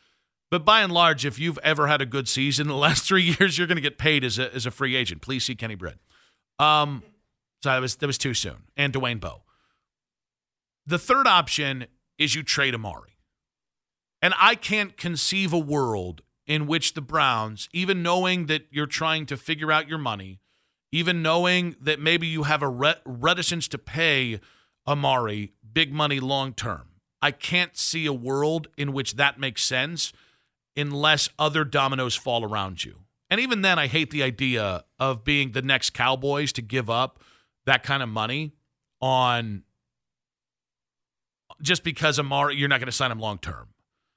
But 0.50 0.64
by 0.64 0.80
and 0.80 0.92
large, 0.92 1.24
if 1.24 1.38
you've 1.38 1.58
ever 1.62 1.86
had 1.86 2.00
a 2.00 2.06
good 2.06 2.28
season 2.28 2.66
in 2.66 2.68
the 2.68 2.76
last 2.76 3.04
three 3.04 3.34
years, 3.38 3.56
you're 3.56 3.66
going 3.66 3.76
to 3.76 3.82
get 3.82 3.98
paid 3.98 4.24
as 4.24 4.38
a, 4.38 4.52
as 4.54 4.66
a 4.66 4.70
free 4.70 4.96
agent. 4.96 5.22
Please 5.22 5.44
see 5.44 5.54
Kenny 5.54 5.74
Britt. 5.74 5.98
Um, 6.58 7.02
so 7.62 7.70
that 7.70 7.80
was 7.80 7.96
that 7.96 8.06
was 8.06 8.18
too 8.18 8.34
soon. 8.34 8.64
And 8.76 8.92
Dwayne 8.92 9.20
Bowe. 9.20 9.42
The 10.86 10.98
third 10.98 11.26
option 11.26 11.86
is 12.18 12.34
you 12.34 12.42
trade 12.42 12.74
Amari. 12.74 13.18
And 14.20 14.34
I 14.38 14.54
can't 14.54 14.96
conceive 14.96 15.52
a 15.52 15.58
world 15.58 16.22
in 16.46 16.66
which 16.66 16.94
the 16.94 17.00
Browns, 17.00 17.68
even 17.72 18.02
knowing 18.02 18.46
that 18.46 18.66
you're 18.70 18.86
trying 18.86 19.26
to 19.26 19.36
figure 19.36 19.70
out 19.70 19.88
your 19.88 19.98
money, 19.98 20.40
even 20.90 21.22
knowing 21.22 21.76
that 21.80 22.00
maybe 22.00 22.26
you 22.26 22.44
have 22.44 22.62
a 22.62 22.98
reticence 23.04 23.68
to 23.68 23.78
pay 23.78 24.40
Amari 24.86 25.52
big 25.72 25.92
money 25.92 26.18
long 26.18 26.54
term, 26.54 26.88
I 27.20 27.30
can't 27.30 27.76
see 27.76 28.06
a 28.06 28.12
world 28.12 28.68
in 28.76 28.92
which 28.92 29.16
that 29.16 29.38
makes 29.38 29.62
sense 29.62 30.12
unless 30.76 31.28
other 31.38 31.64
dominoes 31.64 32.16
fall 32.16 32.44
around 32.44 32.84
you. 32.84 33.00
And 33.30 33.40
even 33.40 33.60
then, 33.60 33.78
I 33.78 33.88
hate 33.88 34.10
the 34.10 34.22
idea 34.22 34.84
of 34.98 35.24
being 35.24 35.52
the 35.52 35.60
next 35.60 35.90
Cowboys 35.90 36.52
to 36.54 36.62
give 36.62 36.88
up 36.88 37.20
that 37.68 37.82
kind 37.82 38.02
of 38.02 38.08
money 38.08 38.54
on 39.00 39.62
just 41.60 41.84
because 41.84 42.18
Amari, 42.18 42.56
you're 42.56 42.68
not 42.68 42.80
going 42.80 42.86
to 42.86 42.92
sign 42.92 43.12
him 43.12 43.20
long 43.20 43.38
term. 43.38 43.68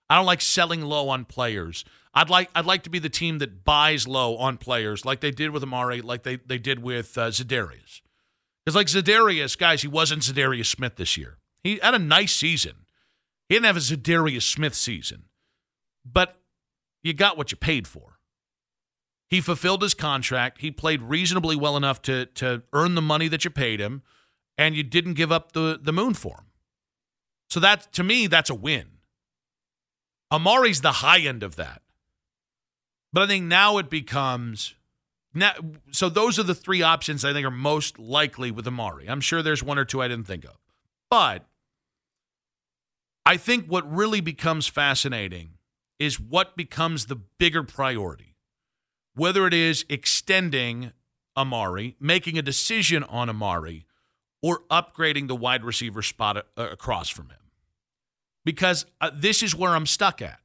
I 0.10 0.16
don't 0.16 0.26
like 0.26 0.42
selling 0.42 0.82
low 0.82 1.10
on 1.10 1.26
players. 1.26 1.84
I'd 2.14 2.30
like 2.30 2.50
I'd 2.56 2.66
like 2.66 2.84
to 2.84 2.90
be 2.90 3.00
the 3.00 3.10
team 3.10 3.40
that 3.40 3.66
buys 3.66 4.08
low 4.08 4.38
on 4.38 4.58
players, 4.58 5.06
like 5.06 5.20
they 5.20 5.32
did 5.32 5.52
with 5.52 5.64
Amari, 5.64 6.02
like 6.02 6.24
they 6.24 6.38
they 6.38 6.58
did 6.58 6.80
with 6.80 7.18
uh, 7.18 7.28
Za'Darius. 7.28 8.02
Because 8.66 8.76
like 8.76 8.88
Za'Darius, 8.88 9.58
guys, 9.58 9.82
he 9.82 9.88
wasn't 9.88 10.22
Za'Darius 10.22 10.68
Smith 10.68 10.96
this 10.96 11.18
year. 11.18 11.38
He 11.64 11.80
had 11.82 11.94
a 11.94 12.00
nice 12.00 12.34
season. 12.34 12.86
He 13.50 13.56
didn't 13.56 13.66
have 13.66 13.78
a 13.78 13.80
Za'Darius 13.80 14.44
Smith 14.44 14.76
season, 14.76 15.24
but 16.06 16.38
you 17.04 17.14
got 17.14 17.38
what 17.38 17.52
you 17.52 17.58
paid 17.58 17.86
for. 17.86 18.11
He 19.32 19.40
fulfilled 19.40 19.82
his 19.82 19.94
contract. 19.94 20.60
He 20.60 20.72
played 20.72 21.02
reasonably 21.02 21.56
well 21.56 21.78
enough 21.78 22.02
to 22.02 22.26
to 22.26 22.64
earn 22.74 22.96
the 22.96 23.02
money 23.02 23.30
that 23.30 23.46
you 23.46 23.50
paid 23.50 23.80
him, 23.80 24.04
and 24.58 24.76
you 24.76 24.84
didn't 24.84 25.14
give 25.14 25.32
up 25.32 25.54
the 25.54 25.80
the 25.82 25.94
moon 25.94 26.14
for 26.14 26.36
him. 26.36 26.46
So 27.50 27.62
that 27.62 27.94
to 27.94 28.04
me, 28.04 28.28
that's 28.28 28.50
a 28.50 28.56
win. 28.56 28.88
Amari's 30.32 30.82
the 30.82 30.92
high 30.92 31.20
end 31.20 31.44
of 31.44 31.56
that. 31.56 31.82
But 33.14 33.24
I 33.24 33.28
think 33.28 33.46
now 33.46 33.78
it 33.78 33.90
becomes 33.90 34.76
now 35.34 35.54
so 35.92 36.10
those 36.10 36.38
are 36.38 36.44
the 36.44 36.54
three 36.54 36.82
options 36.82 37.24
I 37.24 37.32
think 37.32 37.48
are 37.48 37.52
most 37.52 37.98
likely 37.98 38.52
with 38.52 38.68
Amari. 38.68 39.10
I'm 39.10 39.22
sure 39.22 39.42
there's 39.42 39.64
one 39.64 39.80
or 39.80 39.86
two 39.86 40.02
I 40.02 40.10
didn't 40.10 40.28
think 40.28 40.44
of. 40.44 40.58
But 41.10 41.46
I 43.26 43.38
think 43.38 43.68
what 43.68 43.90
really 43.90 44.20
becomes 44.20 44.68
fascinating 44.68 45.52
is 46.00 46.20
what 46.20 46.58
becomes 46.58 47.06
the 47.06 47.16
bigger 47.16 47.64
priority. 47.64 48.31
Whether 49.16 49.46
it 49.48 49.54
is 49.54 49.86
extending 49.90 50.92
Amari, 51.36 51.96
making 52.00 52.38
a 52.38 52.42
decision 52.42 53.04
on 53.04 53.30
Amari, 53.30 53.86
or 54.42 54.64
upgrading 54.72 55.28
the 55.28 55.36
wide 55.36 55.64
receiver 55.64 56.02
spot 56.02 56.38
uh, 56.38 56.42
across 56.58 57.10
from 57.10 57.30
him. 57.30 57.38
because 58.44 58.86
uh, 59.00 59.12
this 59.14 59.44
is 59.44 59.56
where 59.56 59.72
I'm 59.76 59.86
stuck 59.86 60.22
at. 60.22 60.40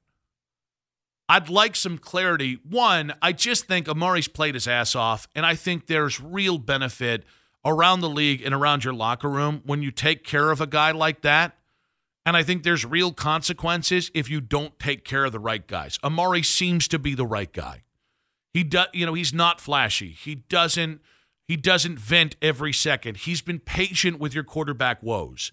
I'd 1.28 1.48
like 1.48 1.74
some 1.74 1.98
clarity. 1.98 2.58
One, 2.68 3.14
I 3.20 3.32
just 3.32 3.64
think 3.66 3.88
Amari's 3.88 4.28
played 4.28 4.54
his 4.54 4.68
ass 4.68 4.94
off, 4.94 5.26
and 5.34 5.44
I 5.44 5.54
think 5.54 5.86
there's 5.86 6.20
real 6.20 6.58
benefit 6.58 7.24
around 7.64 8.00
the 8.00 8.08
league 8.08 8.42
and 8.44 8.54
around 8.54 8.84
your 8.84 8.92
locker 8.94 9.28
room 9.28 9.62
when 9.64 9.82
you 9.82 9.90
take 9.90 10.22
care 10.22 10.50
of 10.50 10.60
a 10.60 10.66
guy 10.66 10.92
like 10.92 11.22
that. 11.22 11.56
And 12.24 12.36
I 12.36 12.42
think 12.42 12.62
there's 12.62 12.84
real 12.84 13.12
consequences 13.12 14.10
if 14.14 14.28
you 14.30 14.40
don't 14.40 14.78
take 14.78 15.04
care 15.04 15.24
of 15.24 15.32
the 15.32 15.38
right 15.40 15.66
guys. 15.66 15.98
Amari 16.04 16.42
seems 16.42 16.86
to 16.88 16.98
be 16.98 17.14
the 17.14 17.26
right 17.26 17.52
guy. 17.52 17.82
He 18.56 18.64
does, 18.64 18.86
you 18.94 19.04
know, 19.04 19.12
he's 19.12 19.34
not 19.34 19.60
flashy. 19.60 20.12
He 20.12 20.36
doesn't 20.36 21.02
he 21.46 21.58
doesn't 21.58 21.98
vent 21.98 22.36
every 22.40 22.72
second. 22.72 23.18
He's 23.18 23.42
been 23.42 23.58
patient 23.58 24.18
with 24.18 24.34
your 24.34 24.44
quarterback 24.44 25.02
woes. 25.02 25.52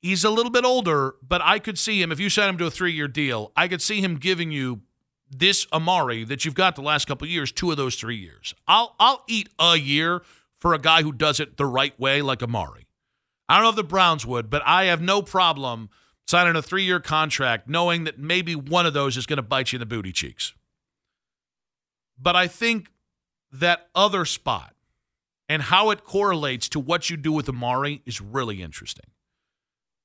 He's 0.00 0.22
a 0.22 0.30
little 0.30 0.52
bit 0.52 0.64
older, 0.64 1.16
but 1.26 1.42
I 1.42 1.58
could 1.58 1.76
see 1.76 2.00
him 2.00 2.12
if 2.12 2.20
you 2.20 2.30
sent 2.30 2.50
him 2.50 2.58
to 2.58 2.66
a 2.66 2.70
3-year 2.70 3.08
deal. 3.08 3.50
I 3.56 3.66
could 3.66 3.82
see 3.82 4.00
him 4.00 4.14
giving 4.14 4.52
you 4.52 4.82
this 5.28 5.66
Amari 5.72 6.22
that 6.22 6.44
you've 6.44 6.54
got 6.54 6.76
the 6.76 6.82
last 6.82 7.08
couple 7.08 7.26
years, 7.26 7.50
two 7.50 7.72
of 7.72 7.78
those 7.78 7.96
3 7.96 8.14
years. 8.14 8.54
I'll 8.68 8.94
I'll 9.00 9.24
eat 9.26 9.48
a 9.58 9.74
year 9.74 10.22
for 10.60 10.72
a 10.72 10.78
guy 10.78 11.02
who 11.02 11.10
does 11.10 11.40
it 11.40 11.56
the 11.56 11.66
right 11.66 11.98
way 11.98 12.22
like 12.22 12.44
Amari. 12.44 12.86
I 13.48 13.56
don't 13.56 13.64
know 13.64 13.70
if 13.70 13.74
the 13.76 13.82
Browns 13.82 14.24
would, 14.24 14.50
but 14.50 14.62
I 14.64 14.84
have 14.84 15.00
no 15.00 15.20
problem 15.20 15.90
signing 16.28 16.54
a 16.54 16.62
three 16.62 16.84
year 16.84 17.00
contract 17.00 17.68
knowing 17.68 18.04
that 18.04 18.20
maybe 18.20 18.54
one 18.54 18.86
of 18.86 18.94
those 18.94 19.16
is 19.16 19.26
going 19.26 19.38
to 19.38 19.42
bite 19.42 19.72
you 19.72 19.78
in 19.78 19.80
the 19.80 19.86
booty 19.86 20.12
cheeks. 20.12 20.52
But 22.18 22.36
I 22.36 22.46
think 22.46 22.90
that 23.52 23.88
other 23.94 24.24
spot 24.24 24.74
and 25.48 25.62
how 25.62 25.90
it 25.90 26.04
correlates 26.04 26.68
to 26.70 26.80
what 26.80 27.10
you 27.10 27.16
do 27.16 27.32
with 27.32 27.48
Amari 27.48 28.02
is 28.04 28.20
really 28.20 28.62
interesting. 28.62 29.06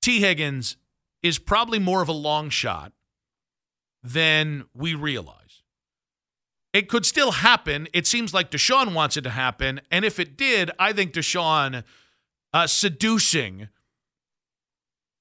Tee 0.01 0.19
Higgins 0.19 0.77
is 1.23 1.39
probably 1.39 1.79
more 1.79 2.01
of 2.01 2.09
a 2.09 2.13
long 2.13 2.49
shot 2.49 2.93
than 4.03 4.65
we 4.73 4.93
realize. 4.93 5.63
It 6.73 6.87
could 6.87 7.05
still 7.05 7.31
happen. 7.31 7.87
It 7.93 8.07
seems 8.07 8.33
like 8.33 8.49
Deshaun 8.49 8.93
wants 8.93 9.17
it 9.17 9.21
to 9.21 9.29
happen. 9.29 9.81
And 9.91 10.05
if 10.05 10.19
it 10.19 10.37
did, 10.37 10.71
I 10.79 10.93
think 10.93 11.13
Deshaun 11.13 11.83
uh, 12.53 12.67
seducing 12.67 13.67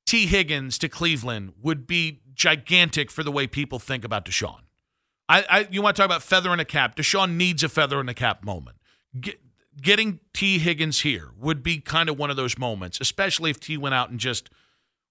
Tee 0.06 0.26
Higgins 0.26 0.78
to 0.78 0.88
Cleveland 0.88 1.54
would 1.60 1.86
be 1.86 2.20
gigantic 2.34 3.10
for 3.10 3.22
the 3.22 3.32
way 3.32 3.46
people 3.46 3.78
think 3.78 4.04
about 4.04 4.24
Deshaun. 4.24 4.60
I, 5.30 5.44
I 5.48 5.68
you 5.70 5.80
want 5.80 5.94
to 5.96 6.02
talk 6.02 6.06
about 6.06 6.22
feather 6.22 6.52
in 6.52 6.58
a 6.58 6.64
cap? 6.64 6.96
Deshaun 6.96 7.36
needs 7.36 7.62
a 7.62 7.68
feather 7.68 8.00
in 8.00 8.08
a 8.08 8.14
cap 8.14 8.44
moment. 8.44 8.78
Get, 9.18 9.40
getting 9.80 10.18
Tee 10.34 10.58
Higgins 10.58 11.00
here 11.00 11.30
would 11.38 11.62
be 11.62 11.78
kind 11.78 12.08
of 12.08 12.18
one 12.18 12.30
of 12.30 12.36
those 12.36 12.58
moments, 12.58 13.00
especially 13.00 13.50
if 13.50 13.60
T 13.60 13.76
went 13.76 13.94
out 13.94 14.10
and 14.10 14.18
just 14.18 14.50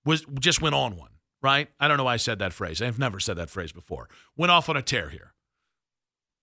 was 0.06 0.26
just 0.40 0.62
went 0.62 0.76
on 0.76 0.98
one. 0.98 1.12
Right? 1.42 1.70
I 1.80 1.88
don't 1.88 1.96
know 1.96 2.04
why 2.04 2.16
I 2.16 2.18
said 2.18 2.38
that 2.40 2.52
phrase. 2.52 2.82
I've 2.82 3.00
never 3.00 3.18
said 3.18 3.38
that 3.38 3.50
phrase 3.50 3.72
before. 3.72 4.10
Went 4.36 4.52
off 4.52 4.68
on 4.68 4.76
a 4.76 4.82
tear 4.82 5.08
here. 5.08 5.34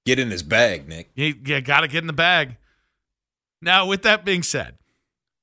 Get 0.06 0.18
in 0.18 0.30
his 0.30 0.42
bag, 0.42 0.88
Nick. 0.88 1.11
You, 1.14 1.35
you 1.45 1.61
got 1.61 1.80
to 1.80 1.88
get 1.88 1.99
in 1.99 2.06
the 2.06 2.14
bag. 2.14 2.56
Now, 3.61 3.85
with 3.85 4.02
that 4.02 4.25
being 4.25 4.42
said, 4.42 4.78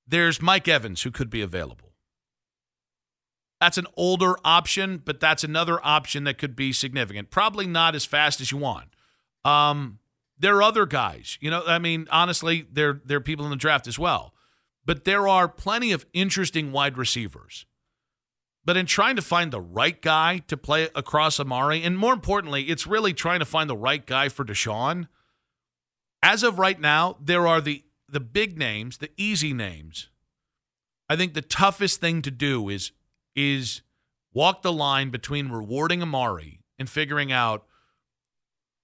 there's 0.08 0.42
Mike 0.42 0.68
Evans 0.68 1.04
who 1.04 1.12
could 1.12 1.30
be 1.30 1.42
available. 1.42 1.93
That's 3.64 3.78
an 3.78 3.88
older 3.96 4.36
option, 4.44 4.98
but 4.98 5.22
that's 5.22 5.42
another 5.42 5.80
option 5.86 6.26
that 6.26 6.38
could 6.38 6.54
be 6.54 6.74
significant. 6.74 7.32
Probably 7.32 7.66
not 7.66 7.96
as 7.96 8.04
fast 8.04 8.42
as 8.42 8.52
you 8.52 8.58
want. 8.58 8.90
Um, 9.46 10.00
there 10.38 10.58
are 10.58 10.64
other 10.64 10.86
guys. 10.86 11.38
You 11.40 11.50
know, 11.50 11.64
I 11.66 11.80
mean, 11.80 12.10
honestly, 12.12 12.68
there 12.70 13.00
there 13.06 13.20
are 13.20 13.22
people 13.22 13.46
in 13.46 13.52
the 13.52 13.56
draft 13.56 13.88
as 13.88 13.98
well. 13.98 14.34
But 14.86 15.06
there 15.06 15.30
are 15.30 15.48
plenty 15.48 15.94
of 15.94 16.06
interesting 16.12 16.74
wide 16.74 16.98
receivers. 16.98 17.66
But 18.66 18.76
in 18.76 18.86
trying 18.86 19.16
to 19.16 19.22
find 19.22 19.50
the 19.50 19.62
right 19.62 20.02
guy 20.02 20.40
to 20.50 20.58
play 20.58 20.90
across 20.94 21.40
Amari, 21.40 21.84
and 21.84 21.98
more 21.98 22.12
importantly, 22.12 22.64
it's 22.64 22.86
really 22.86 23.14
trying 23.14 23.40
to 23.40 23.46
find 23.46 23.70
the 23.70 23.78
right 23.78 24.06
guy 24.06 24.28
for 24.28 24.44
Deshaun. 24.44 25.08
As 26.22 26.44
of 26.44 26.60
right 26.60 26.82
now, 26.82 27.16
there 27.22 27.48
are 27.48 27.62
the 27.62 27.86
the 28.10 28.20
big 28.20 28.58
names, 28.58 28.98
the 28.98 29.12
easy 29.16 29.54
names. 29.54 30.10
I 31.08 31.16
think 31.16 31.34
the 31.34 31.42
toughest 31.42 32.02
thing 32.02 32.22
to 32.24 32.30
do 32.30 32.68
is 32.68 32.92
is 33.36 33.82
walk 34.34 34.62
the 34.62 34.74
line 34.74 35.10
between 35.10 35.50
rewarding 35.50 36.02
Amari 36.02 36.62
and 36.80 36.90
figuring 36.90 37.32
out 37.32 37.66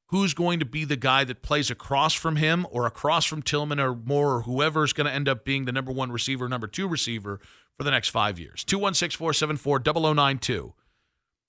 who's 0.07 0.33
going 0.33 0.59
to 0.59 0.65
be 0.65 0.85
the 0.85 0.95
guy 0.95 1.23
that 1.23 1.41
plays 1.41 1.69
across 1.69 2.13
from 2.13 2.35
him 2.35 2.65
or 2.71 2.85
across 2.85 3.25
from 3.25 3.41
Tillman 3.41 3.79
or 3.79 3.95
Moore 3.95 4.35
or 4.35 4.41
whoever 4.41 4.83
is 4.83 4.93
going 4.93 5.05
to 5.05 5.13
end 5.13 5.29
up 5.29 5.45
being 5.45 5.65
the 5.65 5.71
number 5.71 5.91
one 5.91 6.11
receiver, 6.11 6.49
number 6.49 6.67
two 6.67 6.87
receiver 6.87 7.39
for 7.77 7.83
the 7.83 7.91
next 7.91 8.09
five 8.09 8.39
years. 8.39 8.63
216 8.63 9.17
474 9.17 9.81
0092. 10.13 10.73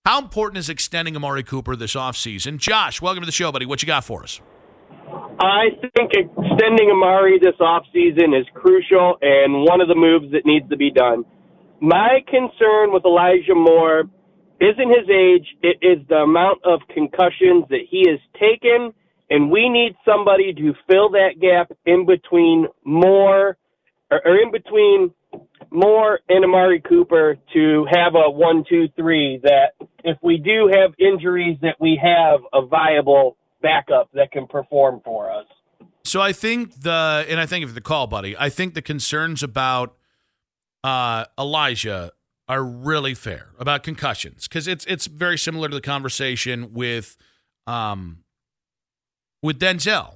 How 0.05 0.19
important 0.19 0.59
is 0.59 0.69
extending 0.69 1.17
Amari 1.17 1.43
Cooper 1.43 1.77
this 1.77 1.95
offseason? 1.95 2.59
Josh, 2.59 3.03
welcome 3.03 3.23
to 3.23 3.27
the 3.27 3.33
show, 3.33 3.53
buddy. 3.53 3.67
What 3.67 3.83
you 3.83 3.87
got 3.87 4.05
for 4.05 4.23
us? 4.23 4.41
I 5.39 5.71
think 5.97 6.13
extending 6.13 6.91
Amari 6.91 7.39
this 7.39 7.57
offseason 7.61 8.39
is 8.39 8.47
crucial 8.55 9.17
and 9.23 9.65
one 9.67 9.81
of 9.81 9.89
the 9.89 9.95
moves 9.95 10.33
that 10.33 10.45
needs 10.45 10.69
to 10.69 10.77
be 10.77 10.91
done. 10.91 11.25
My 11.81 12.21
concern 12.27 12.93
with 12.93 13.05
Elijah 13.05 13.55
Moore 13.55 14.05
isn't 14.61 14.89
his 14.89 15.09
age, 15.09 15.47
it 15.63 15.79
is 15.81 16.07
the 16.09 16.17
amount 16.17 16.61
of 16.65 16.81
concussions 16.93 17.65
that 17.71 17.81
he 17.89 18.05
has 18.11 18.21
taken, 18.35 18.93
and 19.31 19.51
we 19.51 19.71
need 19.71 19.97
somebody 20.05 20.53
to 20.53 20.75
fill 20.87 21.11
that 21.11 21.41
gap 21.41 21.73
in 21.87 22.05
between 22.05 22.67
Moore 22.85 23.57
or, 24.11 24.21
or 24.25 24.37
in 24.37 24.53
between 24.53 25.15
Moore 25.71 26.21
and 26.29 26.45
Amari 26.45 26.83
Cooper 26.87 27.37
to 27.55 27.87
have 27.91 28.15
a 28.15 28.31
one, 28.31 28.65
two, 28.69 28.89
three 28.97 29.41
that 29.43 29.73
if 30.05 30.19
we 30.23 30.37
do 30.37 30.71
have 30.75 30.93
injuries 30.99 31.57
that 31.63 31.77
we 31.81 31.99
have 32.03 32.41
a 32.53 32.67
viable 32.67 33.37
backup 33.63 34.11
that 34.13 34.33
can 34.33 34.47
perform 34.47 35.01
for 35.05 35.31
us. 35.31 35.47
So 36.05 36.21
I 36.21 36.33
think 36.33 36.83
the 36.83 37.25
and 37.29 37.39
I 37.39 37.47
think 37.47 37.65
of 37.65 37.75
the 37.75 37.81
call, 37.81 38.07
buddy. 38.07 38.37
I 38.37 38.49
think 38.49 38.75
the 38.75 38.83
concerns 38.83 39.43
about 39.43 39.97
uh, 40.85 41.25
Elijah 41.39 42.13
are 42.49 42.65
really 42.65 43.15
fair 43.15 43.51
about 43.59 43.83
concussions 43.83 44.49
because 44.49 44.67
it's 44.67 44.85
it's 44.87 45.07
very 45.07 45.39
similar 45.39 45.69
to 45.69 45.75
the 45.75 45.81
conversation 45.81 46.73
with 46.73 47.17
um 47.67 48.25
with 49.43 49.59
Denzel. 49.61 50.15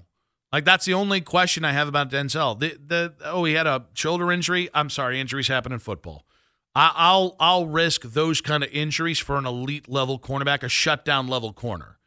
Like 0.53 0.65
that's 0.65 0.85
the 0.85 0.95
only 0.95 1.21
question 1.21 1.65
I 1.65 1.73
have 1.73 1.87
about 1.87 2.11
Denzel. 2.11 2.59
The 2.59 2.79
the 2.85 3.15
oh 3.25 3.45
he 3.45 3.55
had 3.55 3.67
a 3.67 3.87
shoulder 3.95 4.33
injury. 4.33 4.69
I'm 4.75 4.91
sorry, 4.91 5.21
injuries 5.21 5.49
happen 5.49 5.73
in 5.73 5.79
football. 5.79 6.27
I, 6.75 6.93
I'll 6.95 7.37
I'll 7.39 7.67
risk 7.67 8.03
those 8.03 8.41
kind 8.41 8.65
of 8.65 8.71
injuries 8.73 9.19
for 9.19 9.37
an 9.37 9.47
elite 9.47 9.89
level 9.89 10.19
cornerback, 10.19 10.63
a 10.63 10.69
shutdown 10.69 11.29
level 11.29 11.53
corner. 11.53 11.99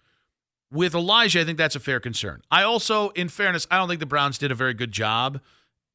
With 0.69 0.93
Elijah, 0.93 1.39
I 1.41 1.43
think 1.45 1.57
that's 1.57 1.77
a 1.77 1.79
fair 1.79 2.01
concern. 2.01 2.41
I 2.51 2.63
also, 2.63 3.09
in 3.09 3.29
fairness, 3.29 3.65
I 3.71 3.77
don't 3.77 3.87
think 3.87 4.01
the 4.01 4.05
Browns 4.05 4.37
did 4.37 4.51
a 4.51 4.55
very 4.55 4.73
good 4.73 4.91
job 4.91 5.39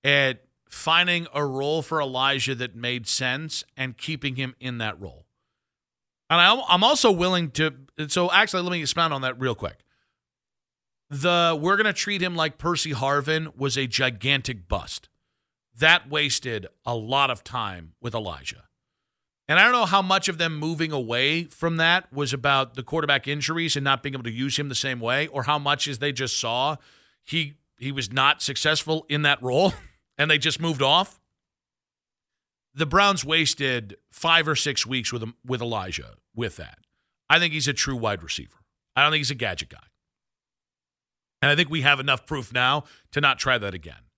at 0.03 0.45
finding 0.73 1.27
a 1.35 1.45
role 1.45 1.83
for 1.83 2.01
Elijah 2.01 2.55
that 2.55 2.75
made 2.75 3.07
sense 3.07 3.63
and 3.77 3.97
keeping 3.99 4.37
him 4.37 4.55
in 4.59 4.79
that 4.79 4.99
role. 4.99 5.27
And 6.31 6.41
I'm 6.41 6.83
also 6.83 7.13
willing 7.13 7.51
to. 7.53 7.75
So 8.09 8.33
actually, 8.33 8.63
let 8.63 8.73
me 8.73 8.81
expound 8.81 9.13
on 9.13 9.21
that 9.21 9.39
real 9.39 9.55
quick. 9.55 9.85
The 11.11 11.59
we're 11.61 11.77
going 11.77 11.85
to 11.87 11.93
treat 11.93 12.23
him 12.23 12.35
like 12.35 12.57
Percy 12.57 12.93
Harvin 12.93 13.55
was 13.55 13.77
a 13.77 13.87
gigantic 13.87 14.67
bust. 14.67 15.11
That 15.79 16.09
wasted 16.09 16.67
a 16.87 16.97
lot 16.97 17.31
of 17.31 17.45
time 17.45 17.93
with 18.01 18.15
Elijah. 18.15 18.65
And 19.49 19.59
I 19.59 19.65
don't 19.65 19.73
know 19.73 19.85
how 19.85 20.01
much 20.01 20.29
of 20.29 20.39
them 20.39 20.57
moving 20.57 20.91
away 20.91 21.45
from 21.45 21.77
that 21.77 22.11
was 22.11 22.33
about 22.33 22.75
the 22.75 22.83
quarterback 22.83 23.29
injuries 23.29 23.77
and 23.77 23.85
not 23.85 24.03
being 24.03 24.15
able 24.15 24.25
to 24.25 24.31
use 24.31 24.59
him 24.59 24.71
the 24.71 24.75
same 24.75 25.01
way, 25.01 25.27
or 25.27 25.43
how 25.43 25.59
much 25.59 25.87
as 25.87 25.99
they 25.99 26.13
just 26.13 26.41
saw 26.41 26.77
he 27.23 27.55
he 27.77 27.93
was 27.93 28.11
not 28.11 28.41
successful 28.41 29.05
in 29.11 29.21
that 29.23 29.43
role. 29.43 29.75
and 30.19 30.31
they 30.31 30.39
just 30.39 30.61
moved 30.61 30.83
off. 30.83 31.21
The 32.75 32.87
Browns 32.87 33.25
wasted 33.25 33.97
five 34.11 34.49
or 34.49 34.57
six 34.57 34.87
weeks 34.87 35.13
with 35.13 35.25
with 35.45 35.61
Elijah 35.61 36.15
with 36.35 36.57
that. 36.57 36.79
I 37.29 37.39
think 37.39 37.53
he's 37.53 37.69
a 37.69 37.73
true 37.73 37.97
wide 37.97 38.23
receiver. 38.23 38.59
I 38.97 39.03
don't 39.03 39.13
think 39.13 39.21
he's 39.21 39.31
a 39.31 39.35
gadget 39.35 39.71
guy. 39.71 39.87
And 41.41 41.51
I 41.51 41.57
think 41.57 41.71
we 41.71 41.83
have 41.83 41.99
enough 41.99 42.25
proof 42.25 42.53
now 42.53 42.85
to 43.11 43.21
not 43.21 43.39
try 43.39 43.59
that 43.59 43.75
again. 43.75 44.09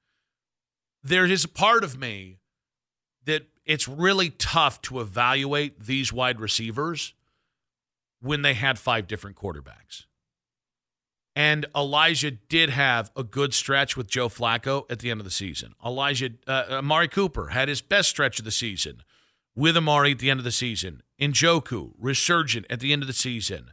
There 1.02 1.24
is 1.24 1.44
a 1.44 1.48
part 1.48 1.82
of 1.82 1.98
me 1.98 2.38
that 3.24 3.46
it's 3.64 3.88
really 3.88 4.30
tough 4.30 4.82
to 4.82 5.00
evaluate 5.00 5.80
these 5.80 6.12
wide 6.12 6.38
receivers 6.38 7.14
when 8.20 8.42
they 8.42 8.54
had 8.54 8.78
five 8.78 9.06
different 9.06 9.36
quarterbacks. 9.36 10.04
And 11.36 11.66
Elijah 11.74 12.30
did 12.30 12.70
have 12.70 13.10
a 13.16 13.24
good 13.24 13.54
stretch 13.54 13.96
with 13.96 14.06
Joe 14.06 14.28
Flacco 14.28 14.84
at 14.90 15.00
the 15.00 15.10
end 15.10 15.20
of 15.20 15.24
the 15.24 15.32
season. 15.32 15.74
Elijah, 15.84 16.30
uh, 16.46 16.64
Amari 16.70 17.08
Cooper 17.08 17.48
had 17.48 17.68
his 17.68 17.80
best 17.80 18.08
stretch 18.08 18.38
of 18.38 18.44
the 18.44 18.52
season 18.52 19.02
with 19.56 19.76
Amari 19.76 20.12
at 20.12 20.20
the 20.20 20.30
end 20.30 20.38
of 20.38 20.44
the 20.44 20.52
season. 20.52 21.02
Njoku, 21.20 21.92
resurgent 21.98 22.66
at 22.70 22.80
the 22.80 22.92
end 22.92 23.02
of 23.02 23.08
the 23.08 23.12
season. 23.12 23.72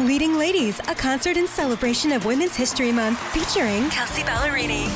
Leading 0.00 0.36
Ladies, 0.38 0.78
a 0.80 0.94
concert 0.94 1.36
in 1.36 1.46
celebration 1.46 2.12
of 2.12 2.24
Women's 2.24 2.54
History 2.54 2.92
Month 2.92 3.18
featuring 3.32 3.88
Kelsea 3.90 4.22
Ballerini, 4.22 4.86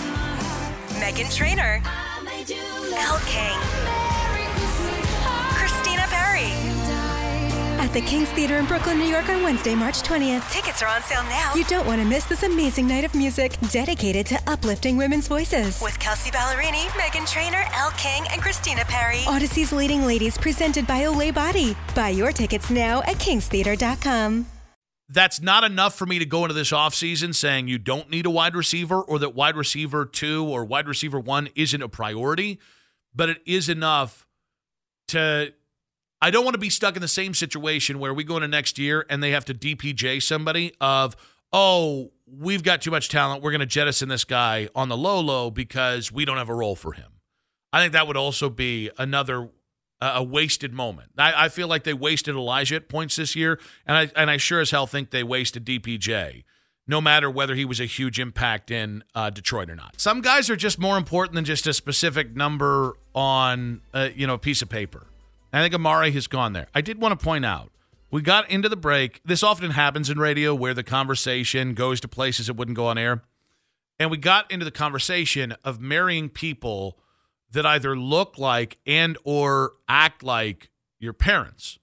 Meghan 1.00 1.34
Trainor, 1.34 1.80
Elle 2.92 3.20
King, 3.26 3.99
At 7.90 7.94
the 7.94 8.02
King's 8.02 8.28
Theater 8.28 8.58
in 8.58 8.66
Brooklyn, 8.66 8.98
New 8.98 9.08
York 9.08 9.28
on 9.30 9.42
Wednesday, 9.42 9.74
March 9.74 10.02
20th. 10.02 10.48
Tickets 10.52 10.80
are 10.80 10.86
on 10.86 11.02
sale 11.02 11.24
now. 11.24 11.52
You 11.56 11.64
don't 11.64 11.88
want 11.88 12.00
to 12.00 12.06
miss 12.06 12.24
this 12.24 12.44
amazing 12.44 12.86
night 12.86 13.02
of 13.02 13.16
music 13.16 13.56
dedicated 13.72 14.26
to 14.26 14.38
uplifting 14.46 14.96
women's 14.96 15.26
voices. 15.26 15.82
With 15.82 15.98
Kelsea 15.98 16.30
Ballerini, 16.30 16.86
Meghan 16.90 17.28
Trainor, 17.28 17.64
Elle 17.74 17.90
King, 17.96 18.24
and 18.30 18.40
Christina 18.40 18.84
Perri. 18.84 19.24
Audacy's 19.26 19.72
Leading 19.72 20.06
Ladies 20.06 20.38
presented 20.38 20.86
by 20.86 21.00
Olay 21.00 21.34
Body. 21.34 21.76
Buy 21.96 22.10
your 22.10 22.30
tickets 22.30 22.70
now 22.70 23.00
at 23.00 23.16
kingstheater.com. 23.16 24.46
That's 25.08 25.40
not 25.40 25.64
enough 25.64 25.96
for 25.96 26.06
me 26.06 26.20
to 26.20 26.24
go 26.24 26.44
into 26.44 26.54
this 26.54 26.70
offseason 26.70 27.34
saying 27.34 27.66
you 27.66 27.78
don't 27.78 28.08
need 28.08 28.24
a 28.24 28.30
wide 28.30 28.54
receiver 28.54 29.00
or 29.00 29.18
that 29.18 29.34
wide 29.34 29.56
receiver 29.56 30.06
two 30.06 30.46
or 30.46 30.64
wide 30.64 30.86
receiver 30.86 31.18
one 31.18 31.48
isn't 31.56 31.82
a 31.82 31.88
priority, 31.88 32.60
but 33.12 33.28
it 33.28 33.38
is 33.46 33.68
enough 33.68 34.28
to. 35.08 35.52
I 36.22 36.30
don't 36.30 36.44
want 36.44 36.54
to 36.54 36.60
be 36.60 36.70
stuck 36.70 36.96
in 36.96 37.02
the 37.02 37.08
same 37.08 37.32
situation 37.32 37.98
where 37.98 38.12
we 38.12 38.24
go 38.24 38.36
into 38.36 38.48
next 38.48 38.78
year 38.78 39.06
and 39.08 39.22
they 39.22 39.30
have 39.30 39.44
to 39.46 39.54
DPJ 39.54 40.22
somebody 40.22 40.74
of, 40.80 41.16
oh, 41.52 42.12
we've 42.26 42.62
got 42.62 42.82
too 42.82 42.90
much 42.90 43.08
talent. 43.08 43.42
We're 43.42 43.52
going 43.52 43.60
to 43.60 43.66
jettison 43.66 44.08
this 44.08 44.24
guy 44.24 44.68
on 44.74 44.88
the 44.88 44.96
low 44.96 45.18
low 45.20 45.50
because 45.50 46.12
we 46.12 46.24
don't 46.24 46.36
have 46.36 46.50
a 46.50 46.54
role 46.54 46.76
for 46.76 46.92
him. 46.92 47.12
I 47.72 47.80
think 47.80 47.92
that 47.92 48.06
would 48.06 48.16
also 48.16 48.50
be 48.50 48.90
another 48.98 49.50
uh, 50.00 50.14
a 50.16 50.22
wasted 50.22 50.72
moment. 50.72 51.10
I, 51.18 51.44
I 51.44 51.48
feel 51.48 51.68
like 51.68 51.84
they 51.84 51.94
wasted 51.94 52.34
Elijah 52.34 52.76
at 52.76 52.88
points 52.88 53.16
this 53.16 53.36
year, 53.36 53.60
and 53.86 53.96
I 53.96 54.10
and 54.16 54.30
I 54.30 54.38
sure 54.38 54.60
as 54.60 54.70
hell 54.70 54.86
think 54.86 55.10
they 55.10 55.22
wasted 55.22 55.64
DPJ. 55.64 56.44
No 56.86 57.00
matter 57.00 57.30
whether 57.30 57.54
he 57.54 57.64
was 57.64 57.78
a 57.78 57.84
huge 57.84 58.18
impact 58.18 58.70
in 58.70 59.04
uh, 59.14 59.30
Detroit 59.30 59.70
or 59.70 59.76
not, 59.76 60.00
some 60.00 60.22
guys 60.22 60.50
are 60.50 60.56
just 60.56 60.78
more 60.78 60.96
important 60.96 61.34
than 61.34 61.44
just 61.44 61.66
a 61.66 61.74
specific 61.74 62.34
number 62.34 62.94
on 63.14 63.82
uh, 63.94 64.08
you 64.14 64.26
know 64.26 64.34
a 64.34 64.38
piece 64.38 64.62
of 64.62 64.68
paper. 64.68 65.06
I 65.52 65.62
think 65.62 65.74
Amari 65.74 66.12
has 66.12 66.26
gone 66.26 66.52
there. 66.52 66.68
I 66.74 66.80
did 66.80 67.00
want 67.00 67.18
to 67.18 67.24
point 67.24 67.44
out 67.44 67.70
we 68.10 68.22
got 68.22 68.50
into 68.50 68.68
the 68.68 68.76
break. 68.76 69.20
This 69.24 69.42
often 69.42 69.72
happens 69.72 70.10
in 70.10 70.18
radio 70.18 70.54
where 70.54 70.74
the 70.74 70.82
conversation 70.82 71.74
goes 71.74 72.00
to 72.00 72.08
places 72.08 72.48
it 72.48 72.56
wouldn't 72.56 72.76
go 72.76 72.86
on 72.86 72.98
air, 72.98 73.22
and 73.98 74.10
we 74.10 74.16
got 74.16 74.50
into 74.50 74.64
the 74.64 74.70
conversation 74.70 75.54
of 75.64 75.80
marrying 75.80 76.28
people 76.28 76.98
that 77.52 77.66
either 77.66 77.96
look 77.96 78.38
like 78.38 78.78
and 78.86 79.18
or 79.24 79.72
act 79.88 80.22
like 80.22 80.70
your 80.98 81.12
parents 81.12 81.78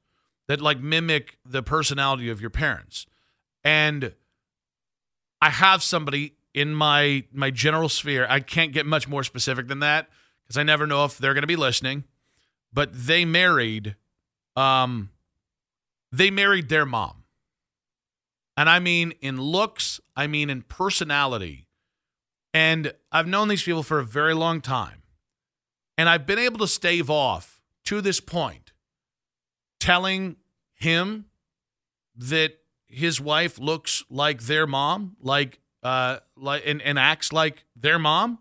that 0.47 0.62
like 0.62 0.79
mimic 0.79 1.38
the 1.45 1.62
personality 1.62 2.29
of 2.29 2.39
your 2.39 2.50
parents 2.50 3.05
and 3.63 4.13
i 5.41 5.50
have 5.50 5.83
somebody 5.83 6.36
in 6.53 6.74
my 6.74 7.24
my 7.31 7.51
general 7.51 7.89
sphere 7.89 8.25
i 8.29 8.39
can't 8.39 8.71
get 8.71 8.86
much 8.86 9.07
more 9.07 9.24
specific 9.24 9.67
than 9.67 9.79
that 9.79 10.07
because 10.43 10.57
i 10.57 10.63
never 10.63 10.88
know 10.88 11.03
if 11.03 11.17
they're 11.17 11.33
going 11.33 11.41
to 11.41 11.47
be 11.47 11.55
listening 11.55 12.03
but 12.77 12.89
they 12.93 13.25
married 13.25 13.96
um 14.55 15.10
they 16.12 16.29
married 16.29 16.69
their 16.69 16.86
mom 16.86 17.24
and 18.55 18.69
i 18.69 18.79
mean 18.79 19.12
in 19.22 19.41
looks 19.41 20.00
i 20.16 20.27
mean 20.27 20.50
in 20.50 20.61
personality 20.61 21.68
and 22.53 22.94
i've 23.11 23.27
known 23.27 23.48
these 23.48 23.63
people 23.63 23.83
for 23.83 24.00
a 24.00 24.05
very 24.05 24.33
long 24.33 24.61
time 24.61 25.01
and 25.98 26.07
I've 26.07 26.25
been 26.25 26.40
able 26.40 26.59
to 26.59 26.68
stave 26.68 27.09
off 27.09 27.61
to 27.85 28.01
this 28.01 28.20
point 28.20 28.72
telling 29.79 30.35
him 30.75 31.25
that 32.16 32.53
his 32.87 33.20
wife 33.20 33.59
looks 33.59 34.03
like 34.09 34.44
their 34.44 34.68
mom, 34.68 35.18
like 35.22 35.59
uh 35.83 36.18
like 36.35 36.63
and, 36.66 36.81
and 36.81 37.00
acts 37.00 37.33
like 37.33 37.66
their 37.75 38.00
mom. 38.00 38.40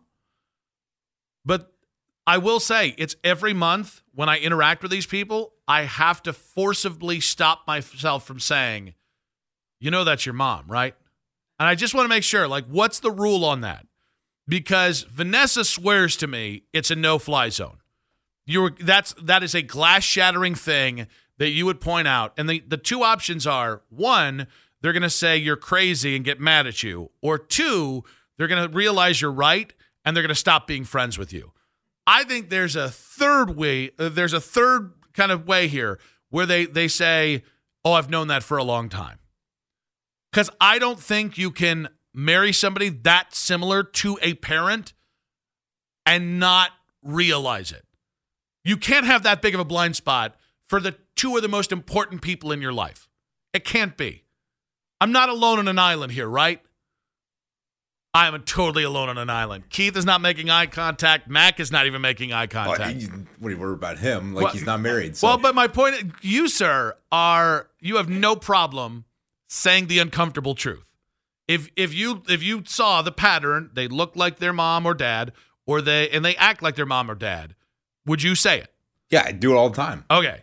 I 2.26 2.38
will 2.38 2.60
say 2.60 2.94
it's 2.98 3.16
every 3.22 3.54
month 3.54 4.02
when 4.14 4.28
I 4.28 4.38
interact 4.38 4.82
with 4.82 4.90
these 4.90 5.06
people, 5.06 5.52
I 5.68 5.82
have 5.82 6.22
to 6.24 6.32
forcibly 6.32 7.20
stop 7.20 7.66
myself 7.66 8.26
from 8.26 8.40
saying, 8.40 8.94
you 9.78 9.90
know 9.90 10.04
that's 10.04 10.26
your 10.26 10.32
mom, 10.32 10.64
right? 10.66 10.94
And 11.58 11.68
I 11.68 11.74
just 11.74 11.94
want 11.94 12.04
to 12.04 12.08
make 12.08 12.24
sure, 12.24 12.48
like, 12.48 12.66
what's 12.66 13.00
the 13.00 13.10
rule 13.10 13.44
on 13.44 13.60
that? 13.62 13.86
because 14.48 15.02
Vanessa 15.02 15.64
swears 15.64 16.16
to 16.16 16.26
me 16.26 16.62
it's 16.72 16.90
a 16.90 16.96
no-fly 16.96 17.48
zone. 17.48 17.78
You're 18.46 18.70
that's 18.80 19.14
that 19.22 19.42
is 19.42 19.54
a 19.54 19.62
glass-shattering 19.62 20.54
thing 20.54 21.06
that 21.38 21.50
you 21.50 21.66
would 21.66 21.80
point 21.80 22.08
out. 22.08 22.32
And 22.38 22.48
the, 22.48 22.62
the 22.66 22.76
two 22.76 23.02
options 23.02 23.46
are 23.46 23.82
one, 23.88 24.46
they're 24.80 24.92
gonna 24.92 25.10
say 25.10 25.36
you're 25.36 25.56
crazy 25.56 26.14
and 26.14 26.24
get 26.24 26.40
mad 26.40 26.66
at 26.66 26.82
you, 26.82 27.10
or 27.20 27.38
two, 27.38 28.04
they're 28.38 28.48
gonna 28.48 28.68
realize 28.68 29.20
you're 29.20 29.32
right 29.32 29.72
and 30.04 30.14
they're 30.16 30.22
gonna 30.22 30.34
stop 30.34 30.66
being 30.66 30.84
friends 30.84 31.18
with 31.18 31.32
you. 31.32 31.52
I 32.06 32.24
think 32.24 32.50
there's 32.50 32.76
a 32.76 32.88
third 32.88 33.56
way, 33.56 33.90
uh, 33.98 34.08
there's 34.08 34.32
a 34.32 34.40
third 34.40 34.92
kind 35.14 35.32
of 35.32 35.46
way 35.46 35.68
here 35.68 35.98
where 36.30 36.46
they 36.46 36.66
they 36.66 36.88
say, 36.88 37.42
Oh, 37.84 37.92
I've 37.92 38.10
known 38.10 38.28
that 38.28 38.42
for 38.42 38.56
a 38.56 38.64
long 38.64 38.88
time. 38.88 39.18
Because 40.32 40.50
I 40.60 40.78
don't 40.78 40.98
think 40.98 41.38
you 41.38 41.50
can 41.50 41.88
marry 42.12 42.52
somebody 42.52 42.88
that 42.88 43.34
similar 43.34 43.82
to 43.82 44.18
a 44.22 44.34
parent 44.34 44.92
and 46.04 46.38
not 46.38 46.70
realize 47.02 47.72
it. 47.72 47.84
You 48.64 48.76
can't 48.76 49.06
have 49.06 49.22
that 49.22 49.40
big 49.40 49.54
of 49.54 49.60
a 49.60 49.64
blind 49.64 49.96
spot 49.96 50.34
for 50.64 50.80
the 50.80 50.96
two 51.14 51.36
of 51.36 51.42
the 51.42 51.48
most 51.48 51.70
important 51.72 52.22
people 52.22 52.52
in 52.52 52.60
your 52.60 52.72
life. 52.72 53.08
It 53.52 53.64
can't 53.64 53.96
be. 53.96 54.24
I'm 55.00 55.12
not 55.12 55.28
alone 55.28 55.58
on 55.58 55.68
an 55.68 55.78
island 55.78 56.12
here, 56.12 56.28
right? 56.28 56.60
I 58.16 58.26
am 58.28 58.42
totally 58.44 58.82
alone 58.82 59.10
on 59.10 59.18
an 59.18 59.28
island. 59.28 59.64
Keith 59.68 59.94
is 59.94 60.06
not 60.06 60.22
making 60.22 60.48
eye 60.48 60.66
contact. 60.66 61.28
Mac 61.28 61.60
is 61.60 61.70
not 61.70 61.84
even 61.86 62.00
making 62.00 62.32
eye 62.32 62.48
Well, 62.50 62.64
contact. 62.76 62.96
you- 63.00 63.26
what 63.38 63.50
do 63.50 63.54
you 63.54 63.60
worry 63.60 63.74
about 63.74 63.98
him? 63.98 64.32
Like 64.32 64.44
Well- 64.44 64.52
he's 64.54 64.64
not 64.64 64.80
married. 64.80 65.16
So. 65.18 65.26
Well, 65.26 65.36
but 65.38 65.54
my 65.54 65.68
point, 65.68 66.12
you 66.22 66.48
sir, 66.48 66.96
are 67.12 67.68
you 67.80 67.96
have 67.96 68.08
no 68.08 68.34
problem 68.34 69.04
saying 69.48 69.88
the 69.88 69.98
uncomfortable 69.98 70.54
truth. 70.54 70.94
If 71.46 71.68
if 71.76 71.92
you 71.92 72.22
if 72.28 72.42
you 72.42 72.62
saw 72.66 73.02
the 73.02 73.12
pattern, 73.12 73.70
they 73.74 73.86
look 73.86 74.16
like 74.16 74.38
their 74.38 74.52
mom 74.54 74.86
or 74.86 74.94
dad, 74.94 75.32
or 75.66 75.80
they 75.82 76.08
and 76.08 76.24
they 76.24 76.34
act 76.36 76.62
like 76.62 76.74
their 76.74 76.86
mom 76.86 77.10
or 77.10 77.14
dad, 77.14 77.54
would 78.06 78.22
you 78.22 78.34
say 78.34 78.58
it? 78.60 78.72
yeah, 79.10 79.24
I 79.26 79.32
do 79.32 79.52
it 79.52 79.56
all 79.56 79.68
the 79.70 79.76
time. 79.76 80.04
Okay. 80.10 80.40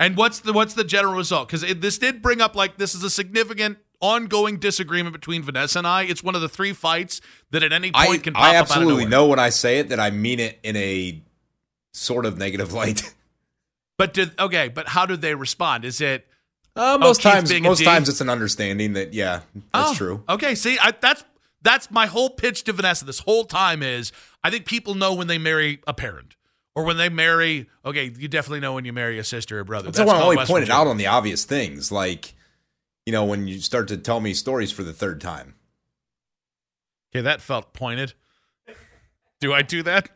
And 0.00 0.16
what's 0.16 0.40
the 0.40 0.52
what's 0.54 0.72
the 0.74 0.84
general 0.84 1.14
result? 1.14 1.48
Because 1.48 1.62
this 1.76 1.98
did 1.98 2.22
bring 2.22 2.40
up 2.40 2.56
like 2.56 2.78
this 2.78 2.94
is 2.94 3.04
a 3.04 3.10
significant 3.10 3.76
ongoing 4.00 4.58
disagreement 4.58 5.12
between 5.12 5.42
Vanessa 5.42 5.78
and 5.78 5.86
I. 5.86 6.02
It's 6.02 6.22
one 6.22 6.34
of 6.34 6.40
the 6.40 6.48
three 6.48 6.72
fights 6.72 7.20
that 7.50 7.62
at 7.62 7.72
any 7.72 7.92
point 7.92 8.10
I, 8.10 8.18
can 8.18 8.32
pop 8.34 8.42
I 8.42 8.48
up 8.48 8.54
out 8.54 8.60
of 8.64 8.70
absolutely 8.70 9.06
know 9.06 9.26
when 9.26 9.38
I 9.38 9.50
say 9.50 9.78
it 9.78 9.88
that 9.90 10.00
I 10.00 10.10
mean 10.10 10.40
it 10.40 10.58
in 10.62 10.76
a 10.76 11.22
sort 11.92 12.26
of 12.26 12.38
negative 12.38 12.72
light. 12.80 13.14
But 13.98 14.14
did 14.14 14.32
okay? 14.38 14.68
But 14.68 14.88
how 14.88 15.06
did 15.06 15.20
they 15.20 15.34
respond? 15.34 15.84
Is 15.84 16.00
it 16.00 16.26
Uh, 16.74 16.96
most 16.98 17.20
Keith 17.20 17.32
times, 17.32 17.60
most 17.60 17.84
times 17.84 18.08
it's 18.08 18.20
an 18.20 18.30
understanding 18.30 18.94
that 18.94 19.12
yeah, 19.12 19.40
that's 19.72 19.90
Oh, 19.90 19.94
true. 19.94 20.24
Okay, 20.28 20.54
see, 20.54 20.78
I, 20.80 20.92
that's 20.98 21.22
that's 21.62 21.90
my 21.90 22.06
whole 22.06 22.30
pitch 22.30 22.64
to 22.64 22.72
Vanessa 22.72 23.04
this 23.04 23.18
whole 23.20 23.44
time 23.44 23.82
is 23.82 24.12
I 24.42 24.50
think 24.50 24.64
people 24.64 24.94
know 24.94 25.12
when 25.12 25.26
they 25.26 25.36
marry 25.36 25.80
a 25.86 25.92
parent 25.92 26.36
or 26.74 26.84
when 26.84 26.96
they 26.96 27.10
marry. 27.10 27.68
Okay, 27.84 28.04
you 28.16 28.28
definitely 28.28 28.60
know 28.60 28.72
when 28.72 28.86
you 28.86 28.92
marry 28.94 29.18
a 29.18 29.24
sister 29.24 29.58
or 29.58 29.64
brother. 29.64 29.90
That's, 29.90 30.06
why 30.06 30.16
I'm 30.16 30.22
only 30.22 30.46
pointed 30.46 30.70
out 30.70 30.86
on 30.86 30.96
the 30.96 31.08
obvious 31.08 31.44
things, 31.44 31.92
like 31.92 32.32
you 33.06 33.12
know 33.12 33.24
when 33.24 33.46
you 33.48 33.60
start 33.60 33.88
to 33.88 33.96
tell 33.96 34.20
me 34.20 34.34
stories 34.34 34.70
for 34.72 34.82
the 34.82 34.92
third 34.92 35.20
time. 35.20 35.54
Okay, 37.14 37.22
that 37.22 37.40
felt 37.40 37.72
pointed. 37.72 38.14
Do 39.40 39.52
I 39.52 39.62
do 39.62 39.82
that? 39.84 40.08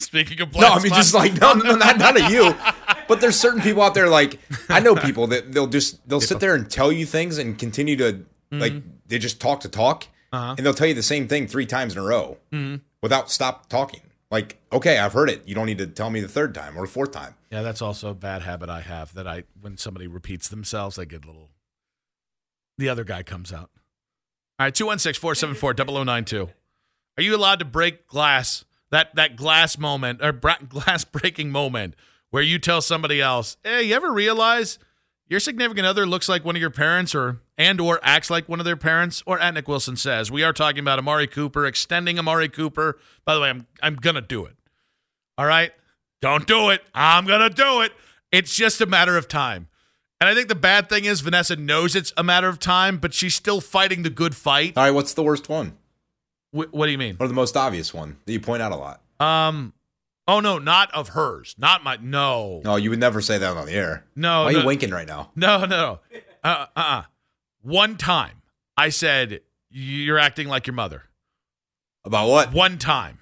Speaking 0.00 0.40
of 0.40 0.50
black, 0.52 0.70
No, 0.70 0.74
I 0.74 0.78
mean 0.78 0.86
spots- 0.92 0.96
just 1.12 1.14
like 1.14 1.40
no, 1.40 1.52
no, 1.54 1.76
not 1.76 1.98
not 1.98 2.20
of 2.20 2.30
you. 2.30 2.54
But 3.08 3.20
there's 3.20 3.38
certain 3.38 3.60
people 3.60 3.82
out 3.82 3.94
there 3.94 4.08
like 4.08 4.38
I 4.68 4.80
know 4.80 4.94
people 4.96 5.26
that 5.28 5.52
they'll 5.52 5.66
just 5.66 6.06
they'll 6.08 6.20
sit 6.20 6.40
there 6.40 6.54
and 6.54 6.70
tell 6.70 6.90
you 6.92 7.06
things 7.06 7.38
and 7.38 7.58
continue 7.58 7.96
to 7.96 8.24
like 8.50 8.72
they 9.06 9.18
just 9.18 9.40
talk 9.40 9.60
to 9.60 9.68
talk 9.68 10.06
Uh-huh. 10.32 10.54
and 10.56 10.64
they'll 10.66 10.74
tell 10.74 10.86
you 10.86 10.94
the 10.94 11.02
same 11.02 11.26
thing 11.28 11.46
three 11.46 11.66
times 11.66 11.92
in 11.94 11.98
a 11.98 12.02
row 12.04 12.38
without 13.02 13.30
stop 13.30 13.68
talking. 13.68 14.00
Like 14.30 14.58
okay, 14.72 14.98
I've 14.98 15.12
heard 15.12 15.30
it. 15.30 15.42
You 15.46 15.54
don't 15.54 15.66
need 15.66 15.78
to 15.78 15.86
tell 15.86 16.10
me 16.10 16.20
the 16.20 16.28
third 16.28 16.54
time 16.54 16.76
or 16.76 16.82
the 16.86 16.92
fourth 16.92 17.12
time. 17.12 17.34
Yeah, 17.50 17.62
that's 17.62 17.82
also 17.82 18.08
a 18.10 18.14
bad 18.14 18.42
habit 18.42 18.68
I 18.68 18.80
have. 18.80 19.14
That 19.14 19.26
I 19.28 19.44
when 19.60 19.76
somebody 19.76 20.06
repeats 20.06 20.48
themselves, 20.48 20.98
I 20.98 21.04
get 21.04 21.24
a 21.24 21.26
little 21.26 21.50
the 22.78 22.88
other 22.88 23.04
guy 23.04 23.22
comes 23.22 23.52
out. 23.52 23.70
All 24.58 24.66
right, 24.66 24.74
216 24.74 25.20
474 25.20 26.04
0092. 26.04 26.50
Are 27.16 27.22
you 27.22 27.34
allowed 27.34 27.58
to 27.60 27.64
break 27.64 28.06
glass, 28.06 28.64
that, 28.90 29.14
that 29.14 29.36
glass 29.36 29.78
moment, 29.78 30.20
or 30.22 30.32
bra- 30.32 30.58
glass 30.68 31.04
breaking 31.04 31.50
moment 31.50 31.94
where 32.30 32.42
you 32.42 32.58
tell 32.58 32.80
somebody 32.80 33.20
else, 33.20 33.56
hey, 33.62 33.84
you 33.84 33.94
ever 33.94 34.12
realize 34.12 34.78
your 35.28 35.40
significant 35.40 35.86
other 35.86 36.06
looks 36.06 36.28
like 36.28 36.44
one 36.44 36.56
of 36.56 36.60
your 36.60 36.70
parents 36.70 37.14
or 37.14 37.40
and 37.56 37.80
or 37.80 37.98
acts 38.02 38.30
like 38.30 38.48
one 38.48 38.58
of 38.58 38.64
their 38.64 38.76
parents? 38.76 39.22
Or 39.26 39.38
at 39.38 39.54
Nick 39.54 39.68
Wilson 39.68 39.96
says 39.96 40.30
we 40.30 40.42
are 40.42 40.52
talking 40.52 40.80
about 40.80 40.98
amari 40.98 41.26
cooper 41.26 41.66
extending 41.66 42.18
amari 42.18 42.48
cooper. 42.48 42.98
By 43.24 43.34
the 43.34 43.40
way 43.40 43.50
i'm 43.50 43.66
i'm 43.82 43.96
gonna 43.96 44.20
do 44.20 44.44
it. 44.44 44.56
All 45.38 45.46
right? 45.46 45.72
Don't 46.20 46.46
do 46.46 46.70
it. 46.70 46.82
I'm 46.94 47.26
gonna 47.26 47.50
do 47.50 47.80
it. 47.80 47.92
It's 48.32 48.54
just 48.54 48.80
a 48.80 48.86
matter 48.86 49.16
of 49.16 49.28
time 49.28 49.68
and 50.24 50.30
i 50.30 50.34
think 50.34 50.48
the 50.48 50.54
bad 50.54 50.88
thing 50.88 51.04
is 51.04 51.20
vanessa 51.20 51.54
knows 51.56 51.94
it's 51.94 52.12
a 52.16 52.22
matter 52.22 52.48
of 52.48 52.58
time 52.58 52.96
but 52.98 53.12
she's 53.12 53.34
still 53.34 53.60
fighting 53.60 54.02
the 54.02 54.10
good 54.10 54.34
fight 54.34 54.72
All 54.76 54.84
right, 54.84 54.90
what's 54.90 55.12
the 55.14 55.22
worst 55.22 55.48
one? 55.48 55.76
Wh- 56.52 56.72
what 56.72 56.86
do 56.86 56.92
you 56.92 56.98
mean 56.98 57.16
Or 57.20 57.28
the 57.28 57.34
most 57.34 57.56
obvious 57.56 57.92
one 57.92 58.16
that 58.24 58.32
you 58.32 58.40
point 58.40 58.62
out 58.62 58.72
a 58.72 58.76
lot? 58.76 59.02
um 59.20 59.74
oh 60.26 60.40
no 60.40 60.58
not 60.58 60.92
of 60.94 61.08
hers 61.10 61.54
not 61.58 61.84
my 61.84 61.98
no 62.00 62.62
No, 62.64 62.76
you 62.76 62.88
would 62.90 62.98
never 63.00 63.20
say 63.20 63.36
that 63.38 63.56
on 63.56 63.66
the 63.66 63.72
air. 63.72 64.04
no 64.16 64.44
Why 64.44 64.54
are 64.54 64.58
you 64.60 64.66
winking 64.66 64.90
right 64.90 65.06
now? 65.06 65.30
No, 65.36 65.60
no, 65.60 65.66
no. 65.66 66.00
Uh, 66.42 66.66
uh, 66.76 66.80
uh. 66.80 67.02
One 67.62 67.96
time, 67.96 68.42
I 68.76 68.88
said 68.90 69.40
you're 69.70 70.18
acting 70.18 70.48
like 70.48 70.66
your 70.66 70.74
mother. 70.74 71.04
About 72.04 72.28
what? 72.28 72.52
One 72.52 72.76
time, 72.78 73.18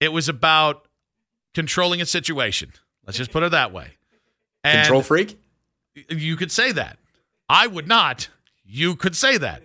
it 0.00 0.12
was 0.12 0.28
about 0.28 0.86
controlling 1.54 2.00
a 2.02 2.06
situation. 2.06 2.72
Let's 3.06 3.16
just 3.16 3.30
put 3.32 3.42
it 3.42 3.50
that 3.52 3.72
way. 3.72 3.92
And 4.62 4.80
Control 4.80 5.00
freak? 5.02 5.38
You 6.08 6.36
could 6.36 6.52
say 6.52 6.72
that. 6.72 6.98
I 7.48 7.66
would 7.66 7.88
not. 7.88 8.28
You 8.64 8.94
could 8.94 9.16
say 9.16 9.38
that. 9.38 9.62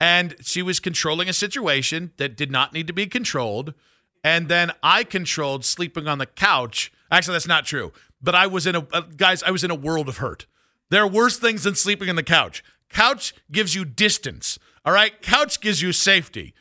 And 0.00 0.36
she 0.40 0.62
was 0.62 0.80
controlling 0.80 1.28
a 1.28 1.32
situation 1.32 2.12
that 2.16 2.36
did 2.36 2.50
not 2.50 2.72
need 2.72 2.86
to 2.86 2.92
be 2.92 3.06
controlled. 3.06 3.74
And 4.22 4.48
then 4.48 4.72
I 4.82 5.04
controlled 5.04 5.64
sleeping 5.64 6.06
on 6.06 6.18
the 6.18 6.26
couch. 6.26 6.92
Actually, 7.10 7.34
that's 7.34 7.48
not 7.48 7.64
true. 7.64 7.92
But 8.22 8.34
I 8.34 8.46
was 8.46 8.66
in 8.66 8.76
a, 8.76 8.86
uh, 8.92 9.02
guys, 9.16 9.42
I 9.42 9.50
was 9.50 9.64
in 9.64 9.70
a 9.70 9.76
world 9.76 10.08
of 10.08 10.18
hurt. 10.18 10.46
There 10.90 11.02
are 11.02 11.08
worse 11.08 11.38
things 11.38 11.64
than 11.64 11.74
sleeping 11.74 12.08
on 12.08 12.16
the 12.16 12.22
couch. 12.22 12.64
Couch 12.88 13.34
gives 13.50 13.74
you 13.74 13.84
distance. 13.84 14.58
All 14.84 14.92
right. 14.92 15.20
Couch 15.20 15.60
gives 15.60 15.82
you 15.82 15.92
safety. 15.92 16.54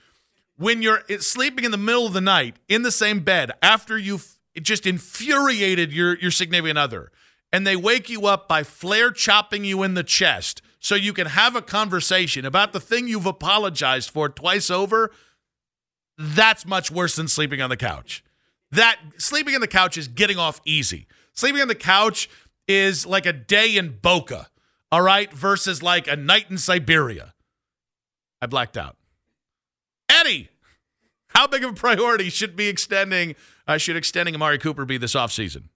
When 0.57 0.81
you're 0.81 1.03
sleeping 1.19 1.63
in 1.63 1.71
the 1.71 1.77
middle 1.77 2.07
of 2.07 2.13
the 2.13 2.21
night 2.21 2.57
in 2.67 2.81
the 2.81 2.91
same 2.91 3.19
bed 3.19 3.51
after 3.61 3.97
you've 3.97 4.35
just 4.61 4.87
infuriated 4.87 5.93
your, 5.93 6.17
your 6.17 6.31
significant 6.31 6.79
other, 6.79 7.11
and 7.51 7.65
they 7.65 7.75
wake 7.75 8.09
you 8.09 8.25
up 8.27 8.47
by 8.47 8.63
flare 8.63 9.11
chopping 9.11 9.63
you 9.63 9.83
in 9.83 9.93
the 9.93 10.03
chest 10.03 10.61
so 10.79 10.95
you 10.95 11.13
can 11.13 11.27
have 11.27 11.55
a 11.55 11.61
conversation 11.61 12.45
about 12.45 12.73
the 12.73 12.79
thing 12.79 13.07
you've 13.07 13.25
apologized 13.25 14.09
for 14.09 14.29
twice 14.29 14.69
over, 14.69 15.11
that's 16.17 16.65
much 16.65 16.91
worse 16.91 17.15
than 17.15 17.27
sleeping 17.27 17.61
on 17.61 17.69
the 17.69 17.77
couch. 17.77 18.23
That 18.71 18.97
sleeping 19.17 19.55
on 19.55 19.61
the 19.61 19.67
couch 19.67 19.97
is 19.97 20.07
getting 20.07 20.37
off 20.37 20.61
easy. 20.65 21.07
Sleeping 21.33 21.61
on 21.61 21.67
the 21.67 21.75
couch 21.75 22.29
is 22.67 23.05
like 23.05 23.25
a 23.25 23.33
day 23.33 23.75
in 23.77 23.97
Boca, 24.01 24.47
all 24.91 25.01
right, 25.01 25.31
versus 25.31 25.81
like 25.81 26.07
a 26.07 26.15
night 26.15 26.45
in 26.49 26.57
Siberia. 26.57 27.33
I 28.41 28.47
blacked 28.47 28.77
out. 28.77 28.97
Eddie, 30.09 30.49
how 31.29 31.47
big 31.47 31.63
of 31.63 31.71
a 31.71 31.73
priority 31.73 32.29
should 32.29 32.55
be 32.55 32.67
extending 32.67 33.35
uh, 33.67 33.77
should 33.77 33.95
extending 33.95 34.35
Amari 34.35 34.57
Cooper 34.57 34.85
be 34.85 34.97
this 34.97 35.13
offseason? 35.13 35.69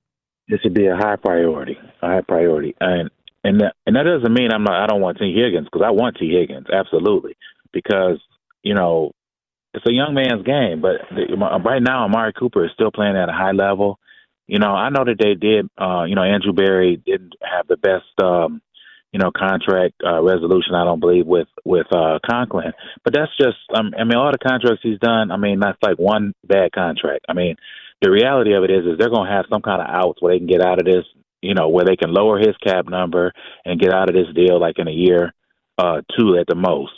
This 0.52 0.60
should 0.60 0.74
be 0.74 0.88
a 0.88 0.98
high 0.98 1.16
priority, 1.16 1.78
a 2.02 2.08
high 2.08 2.22
priority, 2.28 2.76
and 2.82 3.10
and 3.44 3.62
that, 3.62 3.74
and 3.88 3.96
that 3.96 4.04
doesn't 4.04 4.34
mean 4.34 4.52
I'm 4.52 4.66
not. 4.66 4.84
I 4.84 4.86
don't 4.86 5.00
want 5.00 5.18
Tee 5.18 5.34
Higgins 5.34 5.66
because 5.72 5.86
I 5.86 5.92
want 5.92 6.18
Tee 6.20 6.36
Higgins 6.38 6.68
absolutely 6.72 7.38
because 7.72 8.20
you 8.62 8.76
know 8.76 9.14
it's 9.74 9.88
a 9.88 9.94
young 9.94 10.14
man's 10.14 10.46
game. 10.46 10.82
But 10.82 11.08
the, 11.10 11.38
right 11.64 11.82
now, 11.82 12.04
Amari 12.04 12.34
Cooper 12.34 12.66
is 12.66 12.72
still 12.74 12.92
playing 12.92 13.16
at 13.16 13.30
a 13.30 13.34
high 13.34 13.54
level. 13.54 13.98
You 14.46 14.60
know, 14.60 14.72
I 14.76 14.90
know 14.90 15.06
that 15.06 15.18
they 15.18 15.36
did. 15.36 15.70
Uh, 15.78 16.04
you 16.04 16.16
know, 16.16 16.24
Andrew 16.24 16.52
Berry 16.52 16.98
didn't 16.98 17.36
have 17.42 17.68
the 17.68 17.78
best. 17.78 18.12
Um, 18.22 18.62
you 19.14 19.20
know, 19.20 19.32
contract 19.32 19.96
uh, 20.06 20.22
resolution. 20.22 20.76
I 20.76 20.84
don't 20.84 21.00
believe 21.00 21.26
with 21.26 21.48
with 21.64 21.88
uh, 21.94 22.20
Conklin, 22.30 22.74
but 23.06 23.14
that's 23.14 23.32
just. 23.38 23.58
Um, 23.74 23.94
I 23.98 24.04
mean, 24.04 24.18
all 24.18 24.32
the 24.32 24.38
contracts 24.38 24.84
he's 24.84 25.00
done. 25.00 25.32
I 25.32 25.38
mean, 25.38 25.62
that's 25.62 25.82
like 25.82 25.98
one 25.98 26.34
bad 26.46 26.74
contract. 26.74 27.26
I 27.30 27.34
mean, 27.34 27.56
the 28.02 28.12
reality 28.12 28.54
of 28.54 28.64
it 28.64 28.72
is, 28.72 28.86
is 28.86 28.98
they're 28.98 29.10
going 29.10 29.30
to 29.30 29.36
have 29.36 29.46
some 29.50 29.62
kind 29.62 29.82
of 29.82 29.88
outs 29.88 30.22
where 30.22 30.34
they 30.34 30.40
can 30.40 30.48
get 30.48 30.62
out 30.62 30.80
of 30.80 30.86
this. 30.86 31.06
You 31.44 31.56
know, 31.56 31.70
where 31.70 31.86
they 31.86 31.96
can 31.96 32.14
lower 32.14 32.38
his 32.38 32.56
cap 32.64 32.86
number 32.88 33.34
and 33.66 33.80
get 33.80 33.92
out 33.92 34.10
of 34.10 34.16
this 34.16 34.28
deal 34.36 34.60
like 34.60 34.78
in 34.78 34.88
a 34.88 34.92
year, 34.92 35.34
uh, 35.80 36.02
two 36.16 36.38
at 36.38 36.46
the 36.48 36.54
most. 36.54 36.94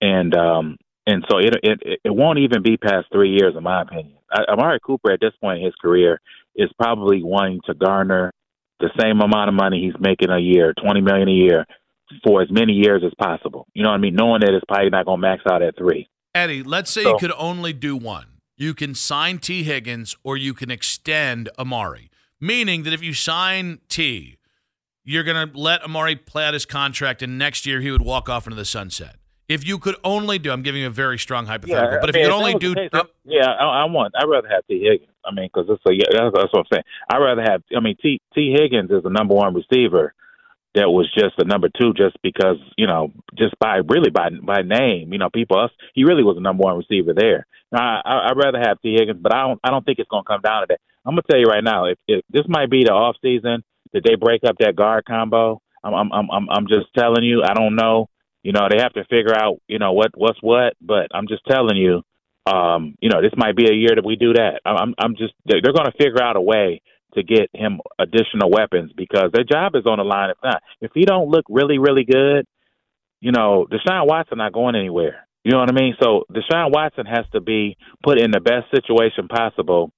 And 0.00 0.32
um, 0.36 0.76
and 1.04 1.24
so 1.28 1.38
it 1.38 1.56
it 1.64 2.00
it 2.04 2.14
won't 2.14 2.38
even 2.38 2.62
be 2.62 2.76
past 2.76 3.06
three 3.12 3.30
years, 3.30 3.54
in 3.56 3.64
my 3.64 3.82
opinion. 3.82 4.14
I, 4.30 4.52
Amari 4.52 4.78
Cooper 4.84 5.10
at 5.10 5.18
this 5.20 5.32
point 5.40 5.58
in 5.58 5.64
his 5.64 5.74
career 5.82 6.20
is 6.54 6.70
probably 6.78 7.24
wanting 7.24 7.60
to 7.66 7.74
garner 7.74 8.32
the 8.78 8.90
same 9.00 9.20
amount 9.20 9.48
of 9.48 9.54
money 9.54 9.82
he's 9.84 10.00
making 10.00 10.30
a 10.30 10.38
year, 10.38 10.74
twenty 10.80 11.00
million 11.00 11.28
a 11.28 11.32
year, 11.32 11.66
for 12.24 12.40
as 12.40 12.48
many 12.52 12.74
years 12.74 13.02
as 13.04 13.12
possible. 13.18 13.66
You 13.74 13.82
know 13.82 13.88
what 13.90 13.96
I 13.96 13.98
mean? 13.98 14.14
Knowing 14.14 14.42
that 14.42 14.54
it's 14.54 14.64
probably 14.68 14.90
not 14.90 15.06
going 15.06 15.20
to 15.20 15.26
max 15.26 15.42
out 15.50 15.62
at 15.62 15.76
three. 15.76 16.08
Eddie, 16.36 16.62
let's 16.62 16.90
say 16.92 17.02
So- 17.02 17.14
you 17.14 17.18
could 17.18 17.32
only 17.36 17.72
do 17.72 17.96
one. 17.96 18.26
You 18.60 18.74
can 18.74 18.92
sign 18.96 19.38
Tee 19.38 19.62
Higgins 19.62 20.16
or 20.24 20.36
you 20.36 20.52
can 20.52 20.68
extend 20.68 21.48
Amari. 21.60 22.10
Meaning 22.40 22.82
that 22.82 22.92
if 22.92 23.00
you 23.02 23.14
sign 23.14 23.78
T, 23.88 24.36
you're 25.04 25.22
going 25.22 25.48
to 25.48 25.56
let 25.56 25.82
Amari 25.84 26.16
play 26.16 26.44
out 26.44 26.54
his 26.54 26.66
contract, 26.66 27.22
and 27.22 27.38
next 27.38 27.66
year 27.66 27.80
he 27.80 27.92
would 27.92 28.02
walk 28.02 28.28
off 28.28 28.48
into 28.48 28.56
the 28.56 28.64
sunset. 28.64 29.14
If 29.48 29.66
you 29.66 29.78
could 29.78 29.94
only 30.02 30.40
do, 30.40 30.50
I'm 30.50 30.62
giving 30.62 30.80
you 30.80 30.88
a 30.88 30.90
very 30.90 31.18
strong 31.18 31.46
hypothetical, 31.46 31.98
but 32.00 32.10
if 32.10 32.16
I 32.16 32.18
you 32.18 32.24
could 32.26 32.34
only 32.34 32.54
do, 32.54 32.74
case, 32.74 32.90
yeah, 33.24 33.46
I, 33.46 33.82
I 33.82 33.84
want. 33.84 34.12
I'd 34.18 34.28
rather 34.28 34.48
have 34.48 34.66
Tee 34.66 34.82
Higgins. 34.82 35.14
I 35.24 35.32
mean, 35.32 35.48
because 35.52 35.70
it's 35.70 35.82
yeah, 35.86 36.04
that's, 36.10 36.34
that's 36.34 36.52
what 36.52 36.60
I'm 36.60 36.64
saying. 36.72 36.84
I'd 37.10 37.18
rather 37.18 37.42
have. 37.42 37.62
I 37.74 37.80
mean, 37.80 37.96
T 38.02 38.20
Tee 38.34 38.54
Higgins 38.58 38.90
is 38.90 39.04
the 39.04 39.10
number 39.10 39.34
one 39.34 39.54
receiver 39.54 40.14
that 40.78 40.88
was 40.88 41.10
just 41.12 41.34
the 41.36 41.44
number 41.44 41.68
two, 41.68 41.92
just 41.92 42.16
because 42.22 42.56
you 42.76 42.86
know, 42.86 43.12
just 43.36 43.58
by 43.58 43.82
really 43.88 44.10
by 44.10 44.30
by 44.30 44.62
name, 44.62 45.12
you 45.12 45.18
know, 45.18 45.28
people 45.28 45.58
us. 45.58 45.70
He 45.94 46.04
really 46.04 46.22
was 46.22 46.36
the 46.36 46.40
number 46.40 46.62
one 46.62 46.78
receiver 46.78 47.12
there. 47.14 47.46
Now, 47.70 48.00
I, 48.04 48.30
I'd 48.30 48.36
rather 48.38 48.58
have 48.58 48.80
Tee 48.80 48.96
Higgins, 48.98 49.20
but 49.20 49.34
I 49.34 49.46
don't. 49.46 49.60
I 49.62 49.70
don't 49.70 49.84
think 49.84 49.98
it's 49.98 50.08
going 50.08 50.24
to 50.24 50.28
come 50.28 50.40
down 50.40 50.62
to 50.62 50.66
that. 50.70 50.80
I'm 51.04 51.12
gonna 51.12 51.22
tell 51.28 51.40
you 51.40 51.46
right 51.46 51.64
now, 51.64 51.86
if, 51.86 51.98
if 52.06 52.24
this 52.30 52.46
might 52.48 52.70
be 52.70 52.84
the 52.84 52.92
off 52.92 53.16
season 53.22 53.64
that 53.92 54.02
they 54.04 54.14
break 54.14 54.42
up 54.46 54.56
that 54.60 54.76
guard 54.76 55.04
combo. 55.04 55.60
I'm 55.82 55.94
I'm 55.94 56.30
I'm 56.30 56.48
I'm, 56.50 56.66
just 56.68 56.92
telling 56.96 57.24
you. 57.24 57.42
I 57.42 57.54
don't 57.54 57.76
know. 57.76 58.08
You 58.42 58.52
know, 58.52 58.68
they 58.70 58.82
have 58.82 58.92
to 58.94 59.04
figure 59.04 59.34
out, 59.34 59.60
you 59.68 59.78
know, 59.78 59.92
what 59.92 60.10
what's 60.14 60.42
what. 60.42 60.74
But 60.80 61.08
I'm 61.14 61.28
just 61.28 61.42
telling 61.46 61.76
you, 61.76 62.02
um, 62.46 62.96
you 63.00 63.10
know, 63.10 63.22
this 63.22 63.32
might 63.36 63.56
be 63.56 63.68
a 63.68 63.74
year 63.74 63.94
that 63.94 64.04
we 64.04 64.16
do 64.16 64.32
that. 64.34 64.60
I'm 64.64 64.76
I'm, 64.76 64.94
I'm 64.98 65.16
just 65.16 65.34
they're, 65.46 65.60
they're 65.62 65.72
going 65.72 65.90
to 65.90 65.98
figure 65.98 66.22
out 66.22 66.36
a 66.36 66.40
way 66.40 66.82
to 67.18 67.22
get 67.22 67.50
him 67.54 67.80
additional 67.98 68.50
weapons 68.50 68.92
because 68.96 69.30
their 69.32 69.44
job 69.44 69.74
is 69.74 69.86
on 69.86 69.98
the 69.98 70.04
line. 70.04 70.30
If 70.30 70.38
not, 70.42 70.62
if 70.80 70.90
he 70.94 71.04
don't 71.04 71.28
look 71.28 71.44
really 71.48 71.78
really 71.78 72.04
good, 72.04 72.46
you 73.20 73.32
know, 73.32 73.66
Deshaun 73.70 74.06
Watson 74.06 74.38
not 74.38 74.52
going 74.52 74.76
anywhere. 74.76 75.26
You 75.44 75.52
know 75.52 75.58
what 75.58 75.70
I 75.70 75.72
mean? 75.72 75.94
So 76.00 76.24
Deshaun 76.30 76.72
Watson 76.72 77.06
has 77.06 77.24
to 77.32 77.40
be 77.40 77.76
put 78.02 78.20
in 78.20 78.30
the 78.30 78.40
best 78.40 78.70
situation 78.74 79.28
possible. 79.28 79.92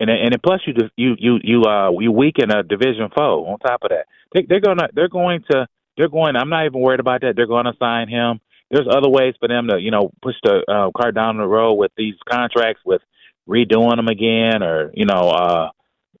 And 0.00 0.10
and 0.10 0.36
plus 0.42 0.60
you 0.66 0.74
you 0.96 1.16
you 1.18 1.38
you 1.42 1.62
uh 1.64 1.90
you 1.98 2.12
weaken 2.12 2.50
a 2.50 2.62
division 2.62 3.08
foe. 3.16 3.44
On 3.46 3.58
top 3.58 3.80
of 3.82 3.90
that, 3.90 4.06
they, 4.32 4.46
they're 4.48 4.60
gonna 4.60 4.88
they're 4.94 5.08
going 5.08 5.42
to 5.50 5.66
they're 5.98 6.08
going. 6.08 6.36
I'm 6.36 6.48
not 6.48 6.64
even 6.64 6.80
worried 6.80 7.00
about 7.00 7.20
that. 7.22 7.34
They're 7.36 7.46
going 7.46 7.66
to 7.66 7.74
sign 7.78 8.08
him. 8.08 8.40
There's 8.70 8.86
other 8.88 9.08
ways 9.08 9.34
for 9.40 9.48
them 9.48 9.66
to, 9.68 9.78
you 9.80 9.90
know, 9.90 10.12
push 10.22 10.36
the 10.42 10.62
uh, 10.68 10.90
cart 10.96 11.14
down 11.14 11.38
the 11.38 11.46
road 11.46 11.74
with 11.74 11.90
these 11.96 12.14
contracts, 12.28 12.82
with 12.86 13.02
redoing 13.48 13.96
them 13.96 14.08
again, 14.08 14.62
or 14.62 14.92
you 14.94 15.06
know, 15.06 15.28
uh, 15.30 15.68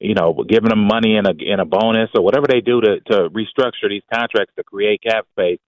you 0.00 0.14
know, 0.14 0.44
giving 0.48 0.70
them 0.70 0.86
money 0.86 1.16
in 1.16 1.26
a 1.26 1.32
in 1.38 1.60
a 1.60 1.64
bonus 1.64 2.10
or 2.14 2.22
whatever 2.22 2.46
they 2.46 2.60
do 2.60 2.80
to 2.80 3.00
to 3.00 3.30
restructure 3.30 3.88
these 3.88 4.02
contracts 4.12 4.54
to 4.56 4.64
create 4.64 5.02
cap 5.02 5.26
space. 5.32 5.58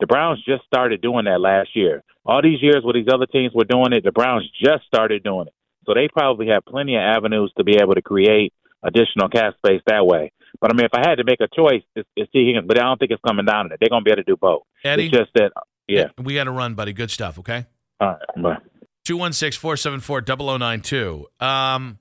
The 0.00 0.06
Browns 0.06 0.42
just 0.44 0.64
started 0.64 1.02
doing 1.02 1.24
that 1.24 1.40
last 1.40 1.70
year. 1.74 2.04
All 2.24 2.40
these 2.42 2.62
years 2.62 2.84
where 2.84 2.94
these 2.94 3.08
other 3.12 3.26
teams 3.26 3.52
were 3.54 3.64
doing 3.64 3.92
it, 3.92 4.04
the 4.04 4.12
Browns 4.12 4.44
just 4.62 4.84
started 4.86 5.24
doing 5.24 5.48
it. 5.48 5.54
So 5.86 5.94
they 5.94 6.08
probably 6.08 6.48
have 6.48 6.64
plenty 6.64 6.94
of 6.94 7.00
avenues 7.00 7.52
to 7.56 7.64
be 7.64 7.76
able 7.80 7.94
to 7.94 8.02
create 8.02 8.52
additional 8.82 9.28
cap 9.28 9.54
space 9.56 9.80
that 9.86 10.06
way. 10.06 10.32
But 10.60 10.70
I 10.70 10.74
mean, 10.76 10.84
if 10.84 10.94
I 10.94 11.08
had 11.08 11.16
to 11.16 11.24
make 11.24 11.40
a 11.40 11.48
choice, 11.48 11.82
it's, 11.96 12.08
it's 12.14 12.30
Tee 12.30 12.46
Higgins. 12.46 12.66
But 12.66 12.78
I 12.78 12.82
don't 12.84 12.98
think 12.98 13.10
it's 13.10 13.22
coming 13.26 13.46
down 13.46 13.64
to 13.64 13.68
that. 13.70 13.78
They're 13.80 13.88
going 13.88 14.02
to 14.02 14.04
be 14.04 14.10
able 14.12 14.22
to 14.22 14.30
do 14.30 14.36
both. 14.36 14.62
Eddie, 14.84 15.06
It's 15.06 15.16
just 15.16 15.30
that, 15.34 15.52
yeah. 15.86 16.08
we 16.22 16.34
got 16.34 16.44
to 16.44 16.50
run, 16.50 16.74
buddy. 16.74 16.92
Good 16.92 17.10
stuff, 17.10 17.38
okay? 17.38 17.66
All 18.00 18.08
right, 18.08 18.42
bye. 18.42 18.56
216 19.04 19.58
474 19.60 20.22
0092. 20.22 21.26
Um, 21.40 21.98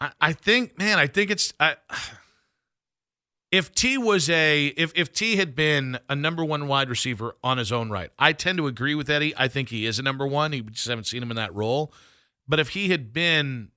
I, 0.00 0.12
I 0.20 0.32
think, 0.32 0.78
man, 0.78 0.98
I 0.98 1.06
think 1.06 1.30
it's. 1.30 1.52
I, 1.58 1.76
if 3.50 3.74
T 3.74 3.96
was 3.96 4.28
a 4.28 4.66
if 4.68 4.92
if 4.94 5.12
T 5.12 5.36
had 5.36 5.54
been 5.54 5.98
a 6.08 6.14
number 6.14 6.44
one 6.44 6.68
wide 6.68 6.90
receiver 6.90 7.36
on 7.42 7.58
his 7.58 7.72
own 7.72 7.90
right, 7.90 8.10
I 8.18 8.32
tend 8.32 8.58
to 8.58 8.66
agree 8.66 8.94
with 8.94 9.08
Eddie. 9.08 9.34
I 9.36 9.48
think 9.48 9.70
he 9.70 9.86
is 9.86 9.98
a 9.98 10.02
number 10.02 10.26
one. 10.26 10.52
He 10.52 10.60
just 10.60 10.88
haven't 10.88 11.04
seen 11.04 11.22
him 11.22 11.30
in 11.30 11.36
that 11.36 11.54
role. 11.54 11.92
But 12.46 12.60
if 12.60 12.70
he 12.70 12.90
had 12.90 13.12
been, 13.12 13.70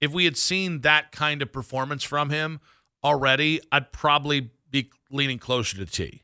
if 0.00 0.12
we 0.12 0.24
had 0.24 0.36
seen 0.36 0.82
that 0.82 1.12
kind 1.12 1.42
of 1.42 1.52
performance 1.52 2.02
from 2.04 2.30
him 2.30 2.60
already, 3.02 3.60
I'd 3.72 3.92
probably 3.92 4.50
be 4.70 4.90
leaning 5.10 5.38
closer 5.38 5.76
to 5.76 5.86
T. 5.86 6.22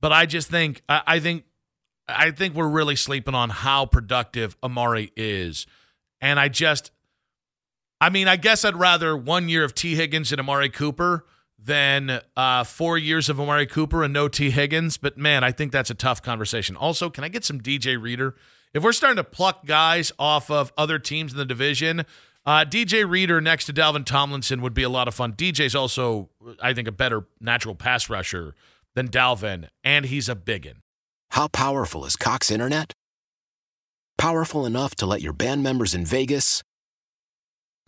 But 0.00 0.12
I 0.12 0.26
just 0.26 0.50
think 0.50 0.82
I, 0.88 1.02
I 1.06 1.20
think 1.20 1.44
I 2.08 2.30
think 2.30 2.54
we're 2.54 2.68
really 2.68 2.96
sleeping 2.96 3.34
on 3.34 3.50
how 3.50 3.86
productive 3.86 4.56
Amari 4.62 5.12
is. 5.16 5.66
And 6.20 6.38
I 6.38 6.48
just 6.48 6.90
I 8.02 8.10
mean, 8.10 8.26
I 8.26 8.34
guess 8.34 8.64
I'd 8.64 8.74
rather 8.74 9.16
one 9.16 9.48
year 9.48 9.62
of 9.62 9.76
Tee 9.76 9.94
Higgins 9.94 10.32
and 10.32 10.40
Amari 10.40 10.68
Cooper 10.68 11.24
than 11.56 12.20
uh, 12.36 12.64
four 12.64 12.98
years 12.98 13.28
of 13.28 13.38
Amari 13.38 13.64
Cooper 13.64 14.02
and 14.02 14.12
no 14.12 14.26
Tee 14.26 14.50
Higgins. 14.50 14.96
But 14.96 15.16
man, 15.16 15.44
I 15.44 15.52
think 15.52 15.70
that's 15.70 15.88
a 15.88 15.94
tough 15.94 16.20
conversation. 16.20 16.74
Also, 16.74 17.10
can 17.10 17.22
I 17.22 17.28
get 17.28 17.44
some 17.44 17.60
DJ 17.60 18.02
Reader? 18.02 18.34
If 18.74 18.82
we're 18.82 18.90
starting 18.90 19.18
to 19.18 19.24
pluck 19.24 19.66
guys 19.66 20.10
off 20.18 20.50
of 20.50 20.72
other 20.76 20.98
teams 20.98 21.30
in 21.30 21.38
the 21.38 21.44
division, 21.44 22.04
uh, 22.44 22.64
DJ 22.64 23.08
Reader 23.08 23.40
next 23.40 23.66
to 23.66 23.72
Dalvin 23.72 24.04
Tomlinson 24.04 24.62
would 24.62 24.74
be 24.74 24.82
a 24.82 24.88
lot 24.88 25.06
of 25.06 25.14
fun. 25.14 25.34
DJ's 25.34 25.76
also, 25.76 26.28
I 26.60 26.74
think, 26.74 26.88
a 26.88 26.92
better 26.92 27.28
natural 27.40 27.76
pass 27.76 28.10
rusher 28.10 28.56
than 28.96 29.06
Dalvin, 29.06 29.68
and 29.84 30.06
he's 30.06 30.28
a 30.28 30.34
biggin. 30.34 30.80
How 31.30 31.46
powerful 31.46 32.04
is 32.04 32.16
Cox 32.16 32.50
Internet? 32.50 32.94
Powerful 34.18 34.66
enough 34.66 34.96
to 34.96 35.06
let 35.06 35.22
your 35.22 35.32
band 35.32 35.62
members 35.62 35.94
in 35.94 36.04
Vegas, 36.04 36.64